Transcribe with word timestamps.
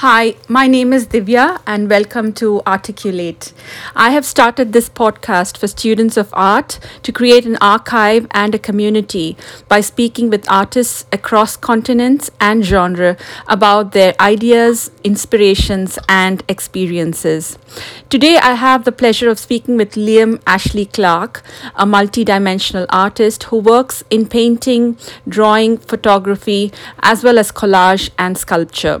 Hi, 0.00 0.34
my 0.46 0.66
name 0.66 0.92
is 0.92 1.06
Divya 1.06 1.62
and 1.66 1.88
welcome 1.88 2.34
to 2.34 2.60
Articulate. 2.66 3.54
I 3.94 4.10
have 4.10 4.26
started 4.26 4.74
this 4.74 4.90
podcast 4.90 5.56
for 5.56 5.68
students 5.68 6.18
of 6.18 6.28
art 6.34 6.78
to 7.02 7.12
create 7.12 7.46
an 7.46 7.56
archive 7.62 8.26
and 8.32 8.54
a 8.54 8.58
community 8.58 9.38
by 9.68 9.80
speaking 9.80 10.28
with 10.28 10.50
artists 10.50 11.06
across 11.12 11.56
continents 11.56 12.30
and 12.42 12.62
genre 12.62 13.16
about 13.48 13.92
their 13.92 14.14
ideas, 14.20 14.90
inspirations, 15.02 15.98
and 16.10 16.42
experiences. 16.46 17.56
Today, 18.10 18.36
I 18.36 18.52
have 18.52 18.84
the 18.84 18.92
pleasure 18.92 19.30
of 19.30 19.38
speaking 19.38 19.78
with 19.78 19.92
Liam 19.92 20.42
Ashley 20.46 20.84
Clark, 20.84 21.42
a 21.74 21.86
multidimensional 21.86 22.84
artist 22.90 23.44
who 23.44 23.60
works 23.60 24.04
in 24.10 24.28
painting, 24.28 24.98
drawing, 25.26 25.78
photography, 25.78 26.70
as 27.00 27.24
well 27.24 27.38
as 27.38 27.50
collage 27.50 28.10
and 28.18 28.36
sculpture. 28.36 29.00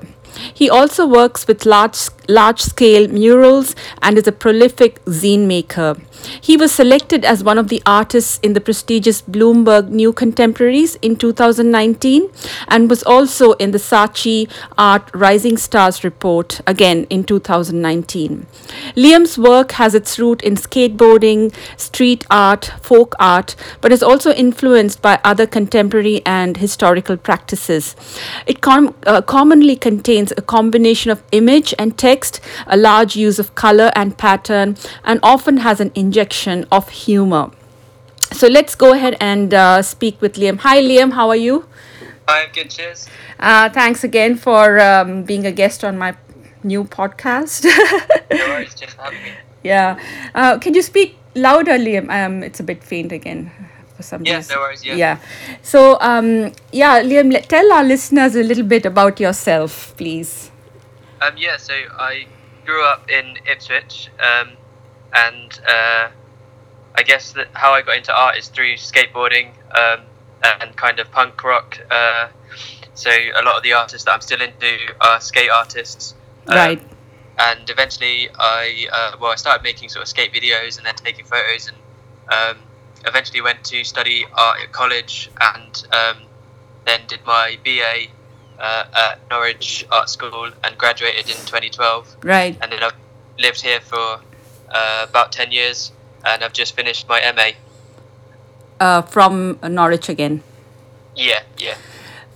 He 0.52 0.68
also 0.70 1.06
works 1.06 1.46
with 1.46 1.66
large, 1.66 1.98
large 2.28 2.60
scale 2.60 3.08
murals 3.08 3.74
and 4.02 4.18
is 4.18 4.26
a 4.26 4.32
prolific 4.32 5.04
zine 5.04 5.46
maker. 5.46 5.96
He 6.40 6.56
was 6.56 6.72
selected 6.72 7.24
as 7.24 7.42
one 7.44 7.58
of 7.58 7.68
the 7.68 7.82
artists 7.86 8.38
in 8.42 8.52
the 8.52 8.60
prestigious 8.60 9.22
Bloomberg 9.22 9.88
New 9.88 10.12
Contemporaries 10.12 10.96
in 10.96 11.16
2019 11.16 12.30
and 12.68 12.90
was 12.90 13.02
also 13.02 13.52
in 13.52 13.70
the 13.70 13.78
Saatchi 13.78 14.50
Art 14.78 15.10
Rising 15.14 15.56
Stars 15.56 16.04
report 16.04 16.60
again 16.66 17.06
in 17.10 17.24
2019. 17.24 18.46
Liam's 18.96 19.38
work 19.38 19.72
has 19.72 19.94
its 19.94 20.18
root 20.18 20.42
in 20.42 20.54
skateboarding, 20.54 21.54
street 21.76 22.26
art, 22.30 22.72
folk 22.80 23.14
art, 23.18 23.56
but 23.80 23.92
is 23.92 24.02
also 24.02 24.32
influenced 24.32 25.02
by 25.02 25.20
other 25.24 25.46
contemporary 25.46 26.22
and 26.26 26.56
historical 26.58 27.16
practices. 27.16 27.96
It 28.46 28.60
com- 28.60 28.94
uh, 29.06 29.22
commonly 29.22 29.76
contains 29.76 30.32
a 30.36 30.42
combination 30.42 31.10
of 31.10 31.22
image 31.32 31.74
and 31.78 31.96
text, 31.96 32.40
a 32.66 32.76
large 32.76 33.16
use 33.16 33.38
of 33.38 33.54
color 33.54 33.90
and 33.94 34.16
pattern, 34.16 34.76
and 35.04 35.20
often 35.22 35.58
has 35.58 35.80
an 35.80 35.90
injection 36.20 36.64
of 36.72 36.88
humor. 36.88 37.50
So 38.32 38.46
let's 38.48 38.74
go 38.74 38.92
ahead 38.94 39.16
and 39.20 39.52
uh, 39.52 39.82
speak 39.82 40.20
with 40.22 40.34
Liam. 40.36 40.58
Hi, 40.60 40.78
Liam, 40.80 41.12
how 41.12 41.28
are 41.28 41.36
you? 41.36 41.66
I'm 42.26 42.48
good, 42.52 42.70
cheers. 42.70 43.06
Uh, 43.38 43.68
thanks 43.68 44.02
again 44.02 44.36
for 44.36 44.80
um, 44.80 45.24
being 45.24 45.46
a 45.46 45.52
guest 45.52 45.84
on 45.84 45.98
my 45.98 46.16
new 46.64 46.84
podcast. 46.84 47.66
No 48.32 48.48
worries, 48.48 48.74
cheers 48.74 48.94
for 48.94 49.02
having 49.02 49.22
me. 49.22 49.32
yeah. 49.62 49.98
Uh, 50.34 50.58
can 50.58 50.74
you 50.74 50.82
speak 50.82 51.16
louder, 51.34 51.78
Liam? 51.78 52.10
Um, 52.10 52.42
it's 52.42 52.60
a 52.60 52.64
bit 52.64 52.82
faint 52.82 53.12
again 53.12 53.50
for 53.94 54.02
some 54.02 54.24
Yeah, 54.24 54.36
reason. 54.36 54.54
no 54.56 54.60
worries, 54.62 54.84
yeah. 54.84 54.94
Yeah. 54.96 55.18
So, 55.62 55.98
um, 56.00 56.52
yeah, 56.72 57.02
Liam, 57.02 57.30
let, 57.32 57.48
tell 57.48 57.70
our 57.72 57.84
listeners 57.84 58.34
a 58.36 58.42
little 58.42 58.64
bit 58.64 58.84
about 58.86 59.20
yourself, 59.20 59.94
please. 59.98 60.50
Um, 61.20 61.34
yeah, 61.36 61.56
so 61.58 61.74
I 61.98 62.26
grew 62.64 62.84
up 62.84 63.08
in 63.10 63.36
Ipswich, 63.50 64.08
um, 64.18 64.56
and 65.16 65.60
uh, 65.66 66.08
I 66.94 67.02
guess 67.02 67.32
that 67.32 67.48
how 67.54 67.72
I 67.72 67.82
got 67.82 67.96
into 67.96 68.14
art 68.14 68.36
is 68.36 68.48
through 68.48 68.74
skateboarding 68.74 69.48
um, 69.76 70.00
and 70.60 70.76
kind 70.76 70.98
of 71.00 71.10
punk 71.10 71.42
rock. 71.42 71.78
Uh, 71.90 72.28
so 72.94 73.10
a 73.10 73.42
lot 73.42 73.56
of 73.56 73.62
the 73.62 73.72
artists 73.72 74.04
that 74.04 74.12
I'm 74.12 74.20
still 74.20 74.40
into 74.40 74.76
are 75.00 75.20
skate 75.20 75.50
artists. 75.50 76.14
Um, 76.48 76.56
right. 76.56 76.82
and 77.38 77.68
eventually 77.68 78.28
I 78.38 78.86
uh, 78.92 79.16
well 79.20 79.32
I 79.32 79.34
started 79.34 79.62
making 79.64 79.88
sort 79.88 80.02
of 80.02 80.08
skate 80.08 80.32
videos 80.32 80.76
and 80.78 80.86
then 80.86 80.94
taking 80.94 81.24
photos 81.24 81.68
and 81.68 81.76
um, 82.32 82.62
eventually 83.04 83.40
went 83.40 83.64
to 83.64 83.82
study 83.84 84.24
art 84.34 84.58
at 84.62 84.70
college 84.72 85.28
and 85.40 85.86
um, 85.92 86.16
then 86.84 87.00
did 87.08 87.20
my 87.26 87.58
BA 87.64 88.06
uh, 88.60 88.84
at 88.94 89.18
Norwich 89.28 89.84
Art 89.90 90.08
School 90.08 90.50
and 90.64 90.78
graduated 90.78 91.26
in 91.28 91.36
2012 91.46 92.16
Right. 92.22 92.56
and 92.62 92.70
then 92.70 92.82
I've 92.82 92.94
lived 93.40 93.60
here 93.60 93.80
for 93.80 94.20
uh, 94.70 95.06
about 95.08 95.32
10 95.32 95.52
years 95.52 95.92
and 96.24 96.42
I've 96.44 96.52
just 96.52 96.74
finished 96.76 97.08
my 97.08 97.20
MA 97.36 97.50
Uh, 98.80 99.02
from 99.02 99.58
Norwich 99.62 100.08
again. 100.08 100.42
yeah 101.14 101.40
yeah 101.58 101.76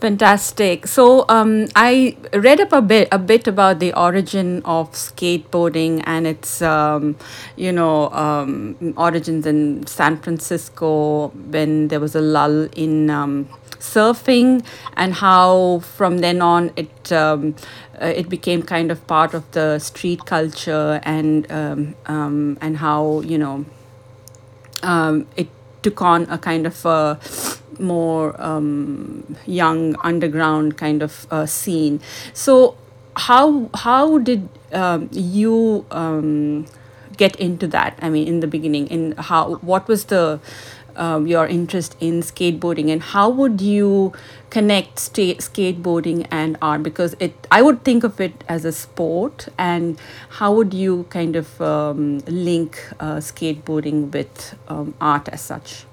Fantastic. 0.00 0.86
So 0.86 1.26
um, 1.28 1.66
I 1.76 2.16
read 2.32 2.58
up 2.58 2.72
a 2.72 2.80
bit 2.80 3.08
a 3.12 3.18
bit 3.18 3.46
about 3.46 3.80
the 3.80 3.92
origin 3.92 4.62
of 4.64 4.92
skateboarding 4.92 6.02
and 6.06 6.26
its 6.26 6.62
um, 6.62 7.16
you 7.56 7.70
know 7.70 8.08
um, 8.12 8.94
origins 8.96 9.44
in 9.44 9.86
San 9.86 10.16
Francisco 10.16 11.28
when 11.28 11.88
there 11.88 12.00
was 12.00 12.14
a 12.14 12.22
lull 12.22 12.66
in 12.74 13.10
um, 13.10 13.46
surfing 13.78 14.64
and 14.96 15.12
how 15.12 15.80
from 15.80 16.18
then 16.18 16.40
on 16.40 16.72
it 16.76 17.12
um, 17.12 17.54
uh, 18.00 18.06
it 18.06 18.30
became 18.30 18.62
kind 18.62 18.90
of 18.90 19.06
part 19.06 19.34
of 19.34 19.50
the 19.50 19.78
street 19.78 20.24
culture 20.24 20.98
and 21.02 21.50
um, 21.52 21.94
um, 22.06 22.56
and 22.62 22.78
how 22.78 23.20
you 23.20 23.36
know 23.36 23.66
um, 24.82 25.26
it 25.36 25.48
took 25.82 26.00
on 26.00 26.22
a 26.30 26.38
kind 26.38 26.66
of 26.66 26.86
a 26.86 27.18
more 27.80 28.40
um, 28.40 29.36
young 29.46 29.96
underground 30.04 30.76
kind 30.76 31.02
of 31.02 31.26
uh, 31.30 31.46
scene. 31.46 32.00
So 32.32 32.76
how 33.16 33.70
how 33.74 34.18
did 34.18 34.48
um, 34.72 35.08
you 35.12 35.84
um, 35.90 36.66
get 37.16 37.36
into 37.36 37.66
that? 37.68 37.98
I 38.00 38.10
mean, 38.10 38.28
in 38.28 38.40
the 38.40 38.46
beginning, 38.46 38.86
in 38.88 39.12
how 39.18 39.54
what 39.56 39.88
was 39.88 40.04
the 40.06 40.40
um, 40.96 41.26
your 41.26 41.46
interest 41.46 41.96
in 42.00 42.20
skateboarding 42.20 42.90
and 42.90 43.02
how 43.02 43.28
would 43.28 43.60
you 43.60 44.12
connect 44.50 44.98
sta- 44.98 45.36
skateboarding 45.36 46.26
and 46.30 46.56
art 46.60 46.82
because 46.82 47.14
it 47.20 47.46
i 47.50 47.62
would 47.62 47.82
think 47.84 48.04
of 48.04 48.20
it 48.20 48.44
as 48.48 48.64
a 48.64 48.72
sport 48.72 49.48
and 49.58 49.98
how 50.40 50.52
would 50.52 50.74
you 50.74 51.06
kind 51.10 51.36
of 51.36 51.60
um, 51.60 52.18
link 52.26 52.82
uh, 52.98 53.16
skateboarding 53.16 54.10
with 54.12 54.54
um, 54.68 54.94
art 55.00 55.28
as 55.28 55.40
such 55.40 55.84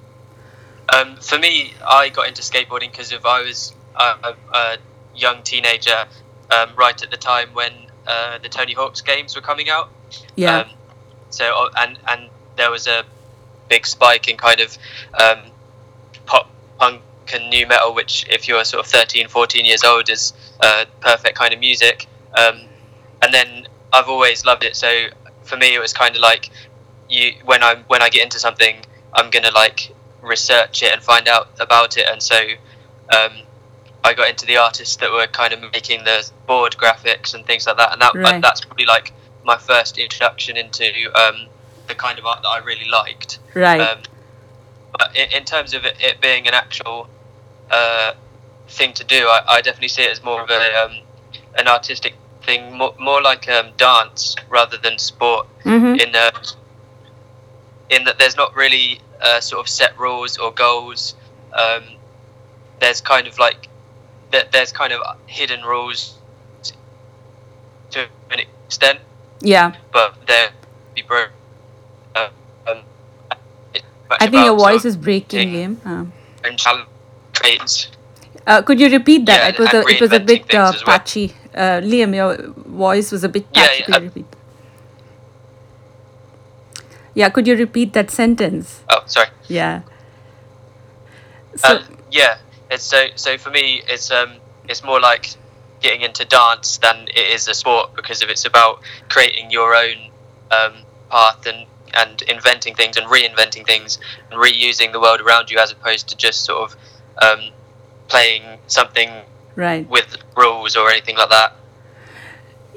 Um, 0.94 1.18
for 1.18 1.38
me, 1.38 1.74
I 1.86 2.10
got 2.10 2.28
into 2.28 2.42
skateboarding 2.42 2.92
because 2.92 3.12
of 3.12 3.26
I 3.26 3.42
was 3.42 3.74
a, 3.96 4.36
a 4.54 4.78
young 5.16 5.44
teenager, 5.44 6.06
um, 6.52 6.70
right 6.76 7.02
at 7.02 7.12
the 7.12 7.18
time 7.18 7.50
when 7.54 7.74
uh, 8.06 8.38
the 8.38 8.50
Tony 8.50 8.74
Hawk's 8.74 9.02
games 9.02 9.36
were 9.36 9.42
coming 9.42 9.70
out. 9.70 9.90
yeah 10.36 10.60
Um, 10.60 10.70
so 11.30 11.46
uh, 11.46 11.70
and 11.78 12.00
and 12.08 12.30
there 12.56 12.72
was 12.72 12.88
a 12.88 13.04
big 13.70 13.86
spike 13.86 14.28
in 14.30 14.38
kind 14.38 14.60
of 14.62 14.78
um, 15.20 15.40
pop 16.26 16.50
punk 16.80 17.02
and 17.34 17.50
nu 17.50 17.68
metal, 17.68 17.94
which 17.94 18.26
if 18.30 18.48
you're 18.48 18.64
sort 18.64 18.86
of 18.86 18.90
13, 18.90 19.28
14 19.28 19.66
years 19.66 19.84
old 19.84 20.10
is 20.10 20.34
uh, 20.62 20.86
perfect 21.02 21.38
kind 21.38 21.54
of 21.54 21.60
music. 21.60 22.08
Um, 22.38 22.62
and 23.22 23.34
then 23.34 23.68
I've 23.92 24.08
always 24.08 24.46
loved 24.46 24.64
it. 24.64 24.76
So 24.76 25.08
for 25.44 25.58
me, 25.58 25.76
it 25.76 25.80
was 25.80 25.94
kind 25.94 26.16
of 26.16 26.22
like 26.22 26.50
you 27.10 27.34
when 27.46 27.64
I 27.64 27.76
when 27.88 28.02
I 28.02 28.10
get 28.10 28.24
into 28.24 28.40
something, 28.40 28.78
I'm 29.14 29.30
gonna 29.30 29.52
like 29.52 29.94
research 30.28 30.84
it 30.84 30.94
and 30.94 31.02
find 31.02 31.28
out 31.28 31.50
about 31.60 31.98
it. 31.98 32.06
And 32.10 32.22
so 32.22 32.36
um, 33.16 33.32
I 34.04 34.14
got 34.14 34.30
into 34.30 34.46
the 34.46 34.58
artists 34.58 34.96
that 34.98 35.12
were 35.12 35.28
kind 35.28 35.54
of 35.54 35.62
making 35.72 36.04
the 36.04 36.30
board 36.46 36.76
graphics 36.78 37.34
and 37.34 37.46
things 37.46 37.66
like 37.68 37.78
that. 37.78 37.94
And 37.94 38.02
that 38.02 38.14
Right. 38.16 38.42
that's 38.42 38.62
probably 38.62 38.86
like 38.86 39.14
my 39.44 39.58
first 39.58 39.98
introduction 39.98 40.58
into 40.58 40.86
um, 41.16 41.48
the 41.88 41.96
kind 41.96 42.20
of 42.20 42.26
art 42.26 42.42
that 42.42 42.50
I 42.50 42.60
really 42.60 42.88
liked. 42.90 43.40
right 43.54 43.82
Um, 43.82 44.00
but 44.98 45.16
in, 45.16 45.32
in 45.32 45.44
terms 45.46 45.74
of 45.74 45.86
it, 45.86 45.96
it 46.00 46.22
being 46.22 46.48
an 46.48 46.54
actual 46.54 47.10
uh, 47.72 48.14
thing 48.68 48.94
to 48.94 49.04
do, 49.04 49.28
I, 49.28 49.44
I 49.48 49.62
definitely 49.62 49.90
see 49.90 50.04
it 50.04 50.12
as 50.12 50.24
more 50.24 50.42
of 50.42 50.50
a 50.50 50.84
um, 50.84 50.98
an 51.58 51.68
artistic 51.68 52.16
thing, 52.44 52.78
more, 52.78 52.94
more 53.00 53.22
like 53.22 53.48
um, 53.50 53.68
dance 53.78 54.36
rather 54.50 54.78
than 54.78 54.98
sport. 54.98 55.48
mm-hmm. 55.64 56.00
In 56.00 56.16
uh, 56.16 56.32
in 57.90 58.04
that 58.06 58.20
there's 58.20 58.36
not 58.36 58.56
really 58.56 59.00
uh, 59.22 59.40
sort 59.40 59.62
of 59.62 59.70
set 59.70 59.98
rules 60.00 60.38
or 60.38 60.52
goals. 60.52 61.16
Um, 61.54 61.84
there's 62.80 63.02
kind 63.02 63.28
of 63.28 63.38
like 63.40 63.68
there, 64.32 64.44
there's 64.52 64.72
kind 64.72 64.94
of 64.94 65.02
hidden 65.26 65.64
rules 65.64 66.16
to 67.92 68.08
an 68.32 68.40
extent, 68.40 69.00
yeah 69.42 69.76
but 69.92 70.16
they're 70.28 70.52
be 70.96 71.02
broken. 71.02 71.34
Uh, 72.16 72.30
um, 72.68 72.80
i 74.12 74.28
think 74.28 74.46
your 74.46 74.58
voice 74.58 74.86
is 74.86 74.98
breaking. 74.98 75.50
Liam. 75.50 75.86
Um, 75.86 76.12
and 76.44 76.58
challenge. 76.58 77.90
Uh, 78.46 78.62
could 78.62 78.80
you 78.80 78.90
repeat 78.90 79.26
that? 79.26 79.42
Yeah, 79.42 79.50
it 79.50 79.60
was 79.60 79.74
a 79.74 79.82
it 79.94 80.02
was 80.02 80.14
a 80.14 80.20
bit 80.20 80.42
uh, 80.56 80.72
things 80.72 80.86
well. 80.86 80.98
patchy. 80.98 81.34
Uh, 81.54 81.82
Liam, 81.84 82.16
your 82.16 82.38
voice 82.66 83.12
was 83.12 83.24
a 83.24 83.30
bit 83.30 83.46
Yeah, 83.54 83.68
patchy. 83.68 83.80
yeah, 83.80 83.86
could 83.86 83.96
you 83.96 84.08
repeat? 84.10 84.26
Yeah, 87.18 87.30
could 87.30 87.48
you 87.48 87.56
repeat 87.56 87.94
that 87.94 88.12
sentence? 88.12 88.84
Oh, 88.92 89.02
sorry. 89.08 89.30
Yeah. 89.48 89.82
So 91.56 91.78
um, 91.78 91.98
yeah, 92.12 92.38
it's 92.70 92.84
so 92.84 93.08
so 93.16 93.40
for 93.40 93.50
me, 93.50 93.82
it's 93.88 94.12
um 94.12 94.34
it's 94.70 94.84
more 94.84 95.00
like 95.00 95.34
getting 95.82 96.02
into 96.02 96.26
dance 96.26 96.78
than 96.78 97.08
it 97.08 97.32
is 97.34 97.48
a 97.48 97.56
sport 97.56 97.96
because 97.96 98.22
if 98.22 98.30
it's 98.30 98.46
about 98.46 98.84
creating 99.10 99.50
your 99.50 99.74
own 99.74 100.12
um, 100.52 100.74
path 101.10 101.44
and 101.48 101.66
and 101.96 102.22
inventing 102.22 102.76
things 102.76 102.98
and 102.98 103.08
reinventing 103.08 103.66
things 103.66 103.98
and 104.30 104.40
reusing 104.40 104.92
the 104.92 105.00
world 105.00 105.20
around 105.20 105.50
you 105.50 105.58
as 105.58 105.72
opposed 105.72 106.08
to 106.10 106.16
just 106.16 106.46
sort 106.46 106.70
of 106.70 106.78
um, 107.20 107.50
playing 108.10 108.60
something 108.68 109.10
right. 109.56 109.90
with 109.90 110.18
rules 110.36 110.76
or 110.76 110.88
anything 110.92 111.18
like 111.18 111.30
that. 111.30 111.56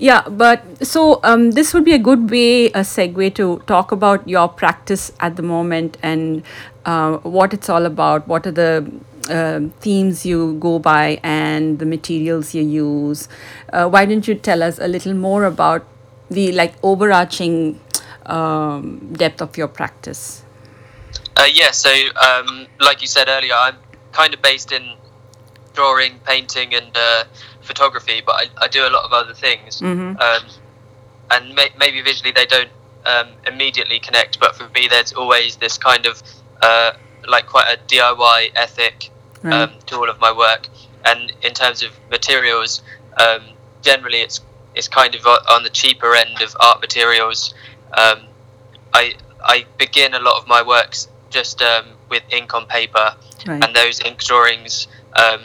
Yeah, 0.00 0.26
but 0.26 0.86
so 0.86 1.20
um, 1.24 1.50
this 1.50 1.74
would 1.74 1.84
be 1.84 1.92
a 1.92 1.98
good 1.98 2.30
way, 2.30 2.68
a 2.68 2.80
segue 2.80 3.34
to 3.34 3.58
talk 3.66 3.92
about 3.92 4.26
your 4.26 4.48
practice 4.48 5.12
at 5.20 5.36
the 5.36 5.42
moment 5.42 5.98
and 6.02 6.42
uh, 6.86 7.18
what 7.18 7.52
it's 7.52 7.68
all 7.68 7.84
about. 7.84 8.26
What 8.26 8.46
are 8.46 8.50
the 8.50 8.90
uh, 9.28 9.60
themes 9.80 10.24
you 10.24 10.54
go 10.54 10.78
by 10.78 11.20
and 11.22 11.78
the 11.78 11.84
materials 11.84 12.54
you 12.54 12.62
use? 12.62 13.28
Uh, 13.74 13.90
why 13.90 14.06
don't 14.06 14.26
you 14.26 14.34
tell 14.34 14.62
us 14.62 14.78
a 14.78 14.88
little 14.88 15.12
more 15.12 15.44
about 15.44 15.86
the 16.30 16.50
like 16.52 16.72
overarching 16.82 17.78
um, 18.24 19.12
depth 19.12 19.42
of 19.42 19.58
your 19.58 19.68
practice? 19.68 20.44
Uh, 21.36 21.44
yeah, 21.52 21.72
so 21.72 21.90
um, 22.26 22.66
like 22.80 23.02
you 23.02 23.06
said 23.06 23.28
earlier, 23.28 23.54
I'm 23.54 23.76
kind 24.12 24.32
of 24.32 24.40
based 24.40 24.72
in 24.72 24.94
drawing, 25.74 26.18
painting, 26.20 26.74
and 26.74 26.90
uh, 26.94 27.24
photography, 27.62 28.22
but 28.24 28.32
I, 28.32 28.64
I, 28.64 28.68
do 28.68 28.86
a 28.86 28.90
lot 28.90 29.04
of 29.04 29.12
other 29.12 29.34
things. 29.34 29.80
Mm-hmm. 29.80 30.20
Um, 30.20 30.42
and 31.30 31.54
may, 31.54 31.68
maybe 31.78 32.02
visually 32.02 32.32
they 32.32 32.46
don't 32.46 32.70
um, 33.06 33.28
immediately 33.46 34.00
connect, 34.00 34.40
but 34.40 34.56
for 34.56 34.68
me, 34.70 34.88
there's 34.88 35.12
always 35.12 35.56
this 35.56 35.78
kind 35.78 36.06
of 36.06 36.22
uh, 36.62 36.92
like 37.28 37.46
quite 37.46 37.72
a 37.72 37.78
DIY 37.92 38.52
ethic 38.54 39.10
Right. 39.42 39.54
um, 39.54 39.72
to 39.86 39.96
all 39.96 40.10
of 40.10 40.20
my 40.20 40.36
work. 40.36 40.68
And 41.04 41.32
in 41.42 41.54
terms 41.54 41.82
of 41.82 41.92
materials, 42.10 42.82
um, 43.18 43.42
generally 43.82 44.18
it's 44.18 44.40
it's 44.74 44.86
kind 44.86 45.14
of 45.14 45.26
on 45.26 45.62
the 45.62 45.70
cheaper 45.70 46.14
end 46.14 46.42
of 46.42 46.54
art 46.60 46.80
materials. 46.80 47.54
Um, 47.96 48.20
I 48.92 49.14
I 49.42 49.64
begin 49.78 50.12
a 50.12 50.20
lot 50.20 50.36
of 50.40 50.46
my 50.46 50.62
works 50.62 51.08
just 51.30 51.62
um, 51.62 51.86
with 52.10 52.22
ink 52.30 52.52
on 52.54 52.66
paper, 52.66 53.14
Right. 53.46 53.64
and 53.64 53.74
those 53.74 54.00
ink 54.00 54.22
drawings 54.22 54.88
um, 55.16 55.40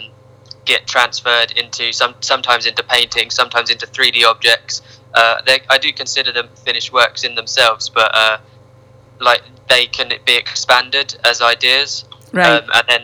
get 0.66 0.88
transferred 0.88 1.52
into 1.52 1.94
some 1.94 2.16
sometimes 2.22 2.66
into 2.66 2.84
painting, 2.84 3.30
sometimes 3.30 3.70
into 3.70 3.86
3D 3.88 4.24
objects. 4.26 4.82
Uh, 5.14 5.42
they, 5.46 5.60
I 5.70 5.78
do 5.78 5.94
consider 5.94 6.32
them 6.32 6.50
finished 6.66 6.92
works 6.92 7.24
in 7.24 7.36
themselves, 7.36 7.88
but 7.90 8.12
uh, 8.14 8.38
like 9.20 9.42
they 9.70 9.86
can 9.88 10.12
be 10.26 10.36
expanded 10.36 11.16
as 11.24 11.42
ideas. 11.42 12.06
Right. 12.34 12.62
Um, 12.64 12.70
and 12.74 12.84
then 12.88 13.02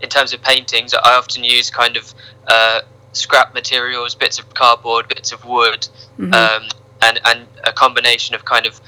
in 0.00 0.08
terms 0.08 0.32
of 0.32 0.40
paintings, 0.42 0.94
I 0.94 1.16
often 1.16 1.44
use 1.44 1.70
kind 1.70 1.96
of 1.96 2.14
uh, 2.46 2.80
scrap 3.12 3.52
materials, 3.52 4.14
bits 4.14 4.38
of 4.38 4.54
cardboard, 4.54 5.08
bits 5.08 5.32
of 5.32 5.44
wood, 5.44 5.86
Mhm. 6.18 6.34
um, 6.34 6.68
and 7.02 7.20
and 7.24 7.46
a 7.64 7.72
combination 7.72 8.34
of 8.34 8.44
kind 8.44 8.66
of 8.66 8.80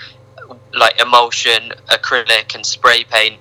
like 0.73 0.99
emulsion, 1.01 1.73
acrylic, 1.89 2.55
and 2.55 2.65
spray 2.65 3.05
paint. 3.05 3.41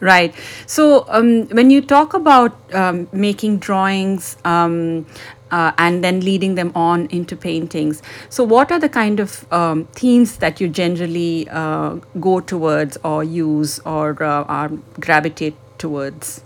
Right. 0.00 0.34
So 0.66 1.06
um, 1.08 1.46
when 1.48 1.70
you 1.70 1.80
talk 1.80 2.14
about 2.14 2.56
um, 2.74 3.08
making 3.12 3.58
drawings 3.58 4.36
um, 4.44 5.06
uh, 5.50 5.72
and 5.78 6.02
then 6.04 6.20
leading 6.20 6.56
them 6.56 6.72
on 6.74 7.06
into 7.06 7.36
paintings, 7.36 8.02
so 8.28 8.44
what 8.44 8.70
are 8.72 8.78
the 8.78 8.88
kind 8.88 9.20
of 9.20 9.50
um, 9.52 9.86
themes 9.92 10.36
that 10.38 10.60
you 10.60 10.68
generally 10.68 11.48
uh, 11.48 11.94
go 12.20 12.40
towards 12.40 12.98
or 13.04 13.24
use 13.24 13.78
or 13.80 14.20
uh, 14.22 14.44
are 14.44 14.68
gravitate 15.00 15.56
towards? 15.78 16.42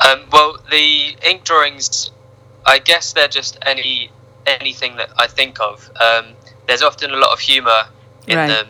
Um, 0.00 0.26
well, 0.32 0.58
the 0.70 1.16
ink 1.26 1.44
drawings, 1.44 2.10
I 2.64 2.78
guess 2.78 3.12
they're 3.12 3.28
just 3.28 3.58
any 3.62 4.10
anything 4.46 4.96
that 4.96 5.10
I 5.18 5.26
think 5.26 5.60
of. 5.60 5.90
Um, 6.00 6.34
there's 6.66 6.82
often 6.82 7.10
a 7.10 7.16
lot 7.16 7.32
of 7.32 7.40
humour 7.40 7.88
in 8.26 8.38
Right. 8.38 8.46
them, 8.48 8.68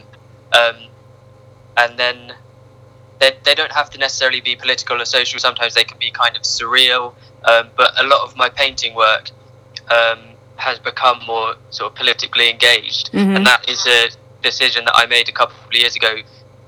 um, 0.52 0.76
and 1.76 1.98
then 1.98 2.34
they, 3.20 3.32
they 3.44 3.54
don't 3.54 3.72
have 3.72 3.90
to 3.90 3.98
necessarily 3.98 4.40
be 4.40 4.54
political 4.56 5.00
or 5.00 5.04
social. 5.04 5.38
Sometimes 5.40 5.74
they 5.74 5.84
can 5.84 5.98
be 5.98 6.10
kind 6.10 6.36
of 6.36 6.42
surreal. 6.42 7.14
Um, 7.44 7.68
but 7.76 7.92
a 8.00 8.04
lot 8.06 8.22
of 8.22 8.36
my 8.36 8.48
painting 8.48 8.94
work 8.94 9.30
um, 9.90 10.18
has 10.56 10.78
become 10.78 11.20
more 11.26 11.54
sort 11.70 11.92
of 11.92 11.96
politically 11.96 12.50
engaged, 12.50 13.10
Mhm. 13.12 13.36
and 13.36 13.46
that 13.46 13.68
is 13.68 13.86
a 13.86 14.08
decision 14.42 14.84
that 14.84 14.94
I 14.96 15.06
made 15.06 15.28
a 15.28 15.32
couple 15.32 15.56
of 15.66 15.72
years 15.72 15.94
ago. 15.96 16.16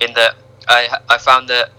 In 0.01 0.15
that 0.15 0.37
I 0.69 0.89
I 1.09 1.19
found 1.19 1.49
that 1.49 1.71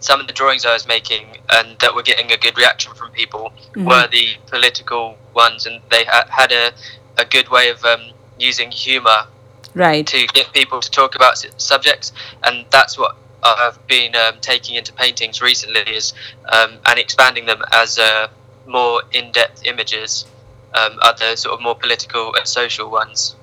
some 0.00 0.18
of 0.20 0.26
the 0.26 0.32
drawings 0.32 0.64
I 0.64 0.72
was 0.72 0.86
making 0.88 1.36
and 1.50 1.78
that 1.80 1.94
were 1.94 2.02
getting 2.02 2.32
a 2.32 2.36
good 2.38 2.56
reaction 2.56 2.94
from 2.94 3.10
people 3.10 3.52
Mhm. 3.76 3.84
were 3.84 4.06
the 4.08 4.36
political 4.46 5.18
ones, 5.34 5.66
and 5.66 5.80
they 5.90 6.04
ha- 6.04 6.24
had 6.30 6.50
a, 6.52 6.72
a 7.18 7.24
good 7.26 7.48
way 7.50 7.68
of 7.68 7.84
um, 7.84 8.00
using 8.38 8.70
humour 8.70 9.26
Right. 9.74 10.06
to 10.06 10.26
get 10.28 10.52
people 10.54 10.80
to 10.80 10.90
talk 10.90 11.14
about 11.14 11.34
subjects, 11.58 12.12
and 12.42 12.64
that's 12.70 12.96
what 12.98 13.14
I've 13.42 13.86
been 13.86 14.14
um, 14.14 14.34
taking 14.40 14.76
into 14.76 14.92
paintings 14.92 15.40
recently 15.40 15.80
is 15.80 16.12
um, 16.50 16.78
and 16.86 16.98
expanding 16.98 17.46
them 17.46 17.62
as 17.72 17.98
uh, 17.98 18.28
more 18.66 19.02
in-depth 19.12 19.66
images, 19.66 20.26
um, 20.74 20.98
other 21.02 21.36
sort 21.36 21.54
of 21.54 21.62
more 21.62 21.74
political 21.74 22.34
and 22.34 22.46
social 22.46 22.90
ones. 22.90 23.36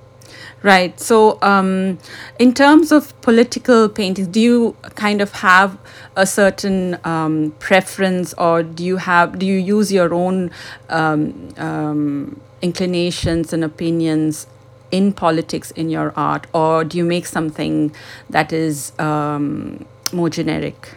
Right. 0.63 0.99
So, 0.99 1.37
um, 1.43 1.99
in 2.39 2.53
terms 2.53 2.91
of 2.91 3.19
political 3.21 3.87
paintings, 3.89 4.27
do 4.27 4.39
you 4.39 4.75
kind 4.95 5.21
of 5.21 5.31
have 5.33 5.77
a 6.15 6.25
certain 6.25 6.97
um, 7.03 7.53
preference, 7.59 8.33
or 8.33 8.63
do 8.63 8.83
you 8.83 8.97
have 8.97 9.37
do 9.37 9.45
you 9.45 9.59
use 9.59 9.91
your 9.91 10.13
own 10.13 10.49
um, 10.89 11.53
um, 11.57 12.41
inclinations 12.63 13.53
and 13.53 13.63
opinions 13.63 14.47
in 14.89 15.13
politics 15.13 15.71
in 15.71 15.89
your 15.89 16.11
art, 16.15 16.47
or 16.53 16.83
do 16.83 16.97
you 16.97 17.05
make 17.05 17.27
something 17.27 17.93
that 18.29 18.51
is 18.51 18.93
um, 18.99 19.85
more 20.13 20.29
generic? 20.29 20.95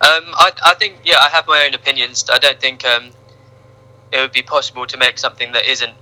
Um, 0.00 0.24
I, 0.34 0.52
I 0.64 0.74
think 0.74 0.96
yeah, 1.04 1.16
I 1.20 1.28
have 1.28 1.46
my 1.46 1.64
own 1.66 1.74
opinions. 1.74 2.24
I 2.32 2.38
don't 2.38 2.60
think 2.60 2.84
um, 2.84 3.10
it 4.12 4.20
would 4.20 4.32
be 4.32 4.42
possible 4.42 4.86
to 4.86 4.96
make 4.96 5.18
something 5.18 5.52
that 5.52 5.66
isn't 5.66 5.94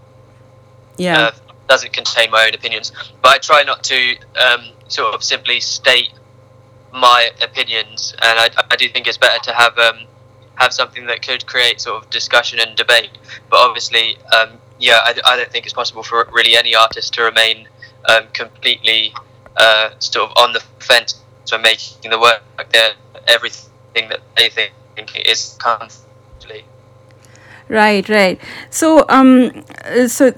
Yeah. 0.99 1.19
uh, 1.19 1.31
doesn't 1.69 1.93
contain 1.93 2.31
my 2.31 2.47
own 2.47 2.55
opinions. 2.55 2.93
But 3.23 3.33
I 3.35 3.39
try 3.39 3.63
not 3.63 3.83
to 3.85 4.17
um, 4.37 4.69
sort 4.89 5.15
of 5.15 5.23
simply 5.25 5.61
state 5.61 6.11
my 6.93 7.31
opinions, 7.43 8.15
and 8.23 8.39
I, 8.39 8.49
I 8.71 8.77
do 8.77 8.89
think 8.89 9.07
it's 9.07 9.19
better 9.19 9.43
to 9.45 9.53
have 9.53 9.79
um, 9.79 10.01
have 10.57 10.73
something 10.73 11.07
that 11.07 11.23
could 11.27 11.47
create 11.47 11.81
sort 11.81 12.03
of 12.03 12.11
discussion 12.11 12.59
and 12.61 12.77
debate. 12.77 13.11
But 13.51 13.59
obviously, 13.59 14.17
um, 14.33 14.59
yeah, 14.79 15.01
I, 15.03 15.15
I 15.25 15.37
don't 15.37 15.51
think 15.51 15.65
it's 15.67 15.75
possible 15.75 16.03
for 16.03 16.29
really 16.33 16.57
any 16.57 16.75
artist 16.75 17.15
to 17.15 17.23
remain 17.23 17.67
um, 18.09 18.25
completely 18.33 19.15
uh, 19.57 19.91
sort 19.99 20.31
of 20.31 20.37
on 20.37 20.53
the 20.53 20.61
fence 20.81 21.21
when 21.53 21.63
making 21.63 22.11
the 22.11 22.19
work. 22.19 22.43
Like 22.59 22.71
they're- 22.73 22.95
everything 23.29 24.09
that 24.09 24.21
they 24.37 24.49
think 24.49 24.73
is 25.27 25.57
constantly. 25.59 26.65
Right, 27.69 28.09
right. 28.09 28.41
So, 28.71 29.05
um, 29.09 29.65
so 30.07 30.33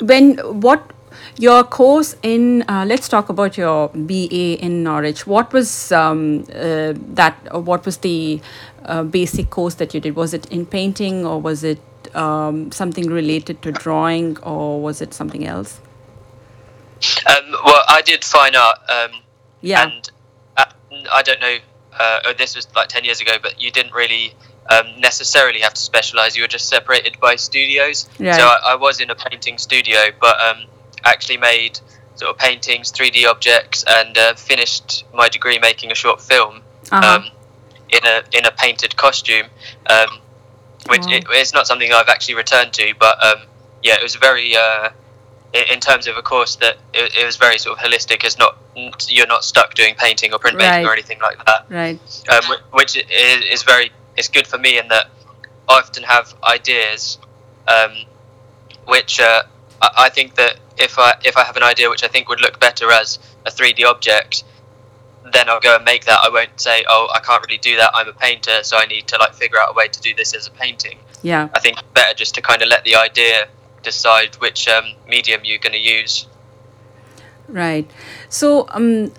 when 0.00 0.36
what 0.60 0.92
your 1.38 1.62
course 1.64 2.16
in 2.22 2.64
uh, 2.68 2.84
let's 2.86 3.08
talk 3.08 3.28
about 3.28 3.56
your 3.56 3.88
BA 3.90 4.58
in 4.60 4.82
Norwich. 4.82 5.26
What 5.26 5.52
was 5.52 5.92
um, 5.92 6.44
uh, 6.52 6.92
that? 7.14 7.36
Uh, 7.54 7.60
what 7.60 7.86
was 7.86 7.98
the 7.98 8.40
uh, 8.84 9.04
basic 9.04 9.48
course 9.50 9.74
that 9.76 9.94
you 9.94 10.00
did? 10.00 10.16
Was 10.16 10.34
it 10.34 10.46
in 10.46 10.66
painting 10.66 11.24
or 11.24 11.40
was 11.40 11.62
it 11.64 11.80
um, 12.14 12.72
something 12.72 13.06
related 13.08 13.62
to 13.62 13.72
drawing 13.72 14.36
or 14.38 14.80
was 14.82 15.00
it 15.00 15.14
something 15.14 15.46
else? 15.46 15.80
Um, 17.26 17.52
well, 17.64 17.84
I 17.88 18.02
did 18.04 18.24
fine 18.24 18.56
art. 18.56 18.78
Um, 18.90 19.20
Yeah. 19.60 19.84
And 19.84 20.10
I 21.12 21.22
don't 21.22 21.40
know, 21.40 21.56
uh, 21.98 22.20
oh, 22.26 22.32
this 22.36 22.56
was 22.56 22.66
like 22.74 22.88
10 22.88 23.04
years 23.04 23.20
ago, 23.20 23.32
but 23.42 23.60
you 23.60 23.70
didn't 23.70 23.92
really 23.92 24.34
um, 24.70 25.00
necessarily 25.00 25.60
have 25.60 25.74
to 25.74 25.80
specialize. 25.80 26.36
You 26.36 26.42
were 26.42 26.48
just 26.48 26.68
separated 26.68 27.18
by 27.20 27.36
studios. 27.36 28.08
Right. 28.18 28.34
So 28.34 28.42
I, 28.46 28.72
I 28.72 28.74
was 28.76 29.00
in 29.00 29.10
a 29.10 29.14
painting 29.14 29.58
studio, 29.58 29.98
but 30.20 30.40
um, 30.40 30.64
actually 31.04 31.38
made 31.38 31.80
sort 32.16 32.30
of 32.30 32.38
paintings, 32.38 32.92
3D 32.92 33.26
objects, 33.28 33.84
and 33.86 34.16
uh, 34.18 34.34
finished 34.34 35.04
my 35.14 35.28
degree 35.28 35.58
making 35.58 35.90
a 35.92 35.94
short 35.94 36.20
film 36.20 36.62
Uh-huh. 36.90 37.16
um, 37.16 37.24
in 37.90 38.04
a 38.04 38.22
in 38.36 38.44
a 38.44 38.50
painted 38.50 38.96
costume, 38.96 39.46
um, 39.88 40.18
which 40.88 41.02
Wow. 41.06 41.12
it, 41.12 41.24
it's 41.30 41.54
not 41.54 41.66
something 41.66 41.90
I've 41.92 42.08
actually 42.08 42.34
returned 42.34 42.72
to, 42.74 42.92
but 42.98 43.22
um, 43.24 43.38
yeah, 43.82 43.94
it 43.94 44.02
was 44.02 44.16
very. 44.16 44.56
Uh, 44.56 44.90
in 45.52 45.80
terms 45.80 46.06
of 46.06 46.16
a 46.16 46.22
course 46.22 46.56
that 46.56 46.76
it, 46.92 47.16
it 47.16 47.24
was 47.24 47.36
very 47.36 47.58
sort 47.58 47.78
of 47.78 47.84
holistic 47.84 48.24
as 48.24 48.38
not 48.38 48.58
you're 49.08 49.26
not 49.26 49.44
stuck 49.44 49.74
doing 49.74 49.94
painting 49.96 50.32
or 50.32 50.38
printmaking 50.38 50.86
or 50.86 50.92
anything 50.92 51.18
like 51.20 51.44
that. 51.46 51.66
Right. 51.68 51.98
um, 52.30 52.56
which 52.72 52.96
is, 52.96 53.04
is 53.50 53.62
very 53.62 53.90
it's 54.16 54.28
good 54.28 54.46
for 54.46 54.58
me 54.58 54.78
in 54.78 54.88
that 54.88 55.08
I 55.68 55.78
often 55.78 56.02
have 56.02 56.34
ideas 56.44 57.18
um, 57.66 57.92
which 58.86 59.20
uh, 59.20 59.42
I, 59.80 60.08
think 60.10 60.34
that 60.36 60.58
if 60.76 60.98
I 60.98 61.14
if 61.24 61.36
I 61.36 61.44
have 61.44 61.56
an 61.56 61.62
idea 61.62 61.88
which 61.88 62.04
I 62.04 62.08
think 62.08 62.28
would 62.28 62.40
look 62.40 62.60
better 62.60 62.90
as 62.92 63.18
a 63.46 63.50
3D 63.50 63.84
object 63.84 64.44
then 65.30 65.48
I'll 65.48 65.60
go 65.60 65.76
and 65.76 65.84
make 65.84 66.06
that. 66.06 66.20
I 66.22 66.28
won't 66.28 66.60
say 66.60 66.84
oh 66.88 67.08
I 67.14 67.20
can't 67.20 67.42
really 67.46 67.58
do 67.58 67.76
that. 67.76 67.90
I'm 67.94 68.08
a 68.08 68.12
painter 68.12 68.62
so 68.62 68.76
I 68.76 68.86
need 68.86 69.06
to 69.08 69.16
like 69.18 69.34
figure 69.34 69.58
out 69.58 69.70
a 69.70 69.74
way 69.74 69.88
to 69.88 70.00
do 70.00 70.14
this 70.14 70.34
as 70.34 70.46
a 70.46 70.50
painting. 70.50 70.98
Yeah. 71.22 71.48
I 71.54 71.60
think 71.60 71.78
it's 71.78 71.88
better 71.94 72.14
just 72.14 72.34
to 72.34 72.42
kind 72.42 72.60
of 72.60 72.68
let 72.68 72.84
the 72.84 72.96
idea 72.96 73.48
decide 73.82 74.34
which 74.36 74.68
um, 74.68 74.84
medium 75.06 75.40
you're 75.44 75.58
going 75.58 75.72
to 75.72 75.78
use 75.78 76.26
Right. 77.48 77.90
So, 78.28 78.66
um, 78.70 79.10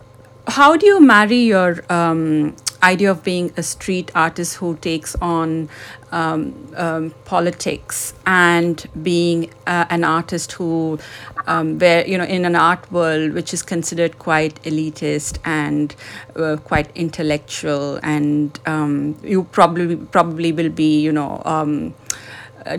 how 0.48 0.78
do 0.78 0.86
you 0.86 1.02
marry 1.02 1.38
your 1.38 1.84
um, 1.92 2.56
idea 2.84 3.12
of 3.12 3.24
being 3.24 3.52
a 3.58 3.64
street 3.64 4.12
artist 4.16 4.58
who 4.58 4.78
takes 4.78 5.16
on 5.16 5.68
um, 6.12 6.72
um, 6.76 7.14
politics 7.26 8.14
and 8.26 8.86
being 9.02 9.52
uh, 9.68 9.86
an 9.90 10.04
artist 10.04 10.54
who 10.54 11.00
um, 11.48 11.78
where 11.80 12.08
you 12.08 12.18
know 12.18 12.24
in 12.24 12.46
an 12.46 12.56
art 12.56 12.92
world 12.92 13.34
which 13.34 13.54
is 13.54 13.62
considered 13.62 14.18
quite 14.20 14.62
elitist 14.64 15.40
and 15.44 15.96
uh, 16.36 16.58
quite 16.58 16.96
intellectual 16.96 18.00
and 18.02 18.60
um, 18.66 19.16
you 19.24 19.44
probably 19.44 19.96
probably 19.96 20.52
will 20.52 20.70
be 20.70 21.00
you 21.00 21.12
know 21.12 21.42
um, 21.46 21.94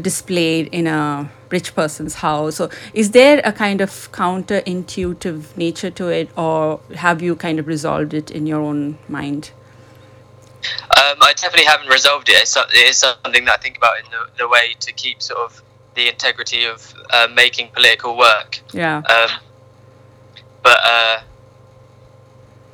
displayed 0.01 0.69
in 0.73 0.87
a 0.87 1.31
rich 1.51 1.75
person's 1.75 2.17
house 2.17 2.57
so 2.57 2.71
is 2.95 3.11
there 3.11 3.41
a 3.45 3.53
kind 3.53 3.81
of 3.81 3.91
counterintuitive 4.13 5.57
nature 5.57 5.91
to 5.91 6.09
it 6.09 6.29
or 6.37 6.81
have 6.97 7.21
you 7.21 7.35
kind 7.37 7.59
of 7.59 7.67
resolved 7.67 8.15
it 8.15 8.31
in 8.31 8.47
your 8.47 8.61
own 8.61 8.99
mind 9.09 9.51
um, 10.63 11.17
I 11.23 11.33
definitely 11.35 11.65
haven't 11.65 11.89
resolved 11.89 12.29
it. 12.29 12.43
It's, 12.43 12.57
it 12.57 12.75
is 12.75 12.99
something 12.99 13.45
that 13.47 13.59
I 13.59 13.63
think 13.63 13.79
about 13.79 13.99
in 13.99 14.05
the, 14.11 14.27
the 14.39 14.49
way 14.49 14.75
to 14.81 14.93
keep 14.93 15.23
sort 15.23 15.41
of 15.41 15.63
the 15.95 16.09
integrity 16.09 16.65
of 16.65 16.95
uh, 17.11 17.29
making 17.35 17.69
political 17.69 18.17
work. 18.17 18.61
Yeah. 18.73 18.99
Um, 18.99 19.31
but 20.63 20.79
uh, 20.85 21.21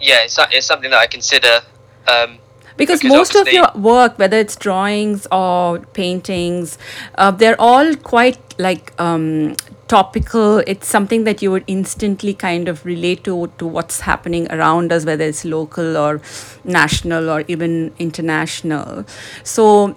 yeah, 0.00 0.24
it's, 0.24 0.36
it's 0.50 0.66
something 0.66 0.90
that 0.90 0.98
I 0.98 1.06
consider. 1.06 1.60
Um, 2.08 2.38
because, 2.76 3.02
most 3.04 3.34
of 3.34 3.48
your 3.48 3.70
work 3.74 4.18
whether 4.18 4.36
it's 4.36 4.56
drawings 4.56 5.26
or 5.32 5.78
paintings 5.94 6.78
uh, 7.16 7.30
they're 7.30 7.60
all 7.60 7.94
quite 7.96 8.38
like 8.58 8.98
um, 9.00 9.54
topical. 9.88 10.58
It's 10.66 10.88
something 10.88 11.24
that 11.24 11.42
you 11.42 11.50
would 11.50 11.64
instantly 11.66 12.34
kind 12.34 12.68
of 12.68 12.84
relate 12.84 13.24
to 13.24 13.50
to 13.58 13.66
what's 13.66 14.00
happening 14.00 14.50
around 14.50 14.92
us 14.92 15.04
whether 15.04 15.24
it's 15.24 15.44
local 15.44 15.96
or 15.96 16.20
national 16.64 17.30
or 17.30 17.44
even 17.48 17.94
international. 17.98 19.04
So 19.44 19.96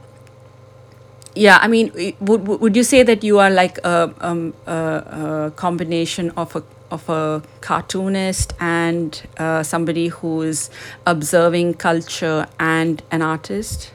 yeah 1.36 1.60
i 1.62 1.68
mean 1.68 1.92
would 2.20 2.48
would 2.48 2.60
would 2.60 2.76
you 2.76 2.84
say 2.84 3.04
that 3.04 3.24
you 3.24 3.38
are 3.40 3.52
like 3.52 3.78
a, 3.84 4.14
um, 4.20 4.54
a, 4.66 4.74
a 4.74 5.52
combination 5.56 6.32
of 6.32 6.56
a 6.56 6.64
of 6.92 7.08
a 7.10 7.42
cartoonist 7.62 8.54
and 8.60 9.24
uh, 9.38 9.64
somebody 9.64 10.08
who's 10.08 10.70
observing 11.06 11.74
culture 11.76 12.48
and 12.60 13.04
an 13.12 13.22
artist 13.22 13.92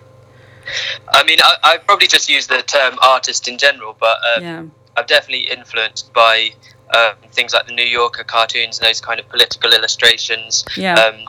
I 1.12 1.22
mean, 1.24 1.38
I, 1.42 1.56
I 1.62 1.76
probably 1.76 2.06
just 2.06 2.26
use 2.26 2.46
the 2.46 2.62
term 2.62 2.98
artist 3.02 3.48
in 3.48 3.58
general, 3.58 3.94
but 4.00 4.16
um, 4.34 4.42
yeah 4.42 4.62
I'm 4.96 5.06
definitely 5.06 5.50
influenced 5.50 6.12
by 6.12 6.50
um, 6.96 7.14
things 7.32 7.52
like 7.52 7.66
the 7.66 7.74
New 7.74 7.84
Yorker 7.84 8.24
cartoons 8.24 8.78
and 8.78 8.88
those 8.88 9.00
kind 9.00 9.18
of 9.18 9.28
political 9.28 9.72
illustrations. 9.72 10.64
Yeah. 10.76 10.94
Um, 10.94 11.26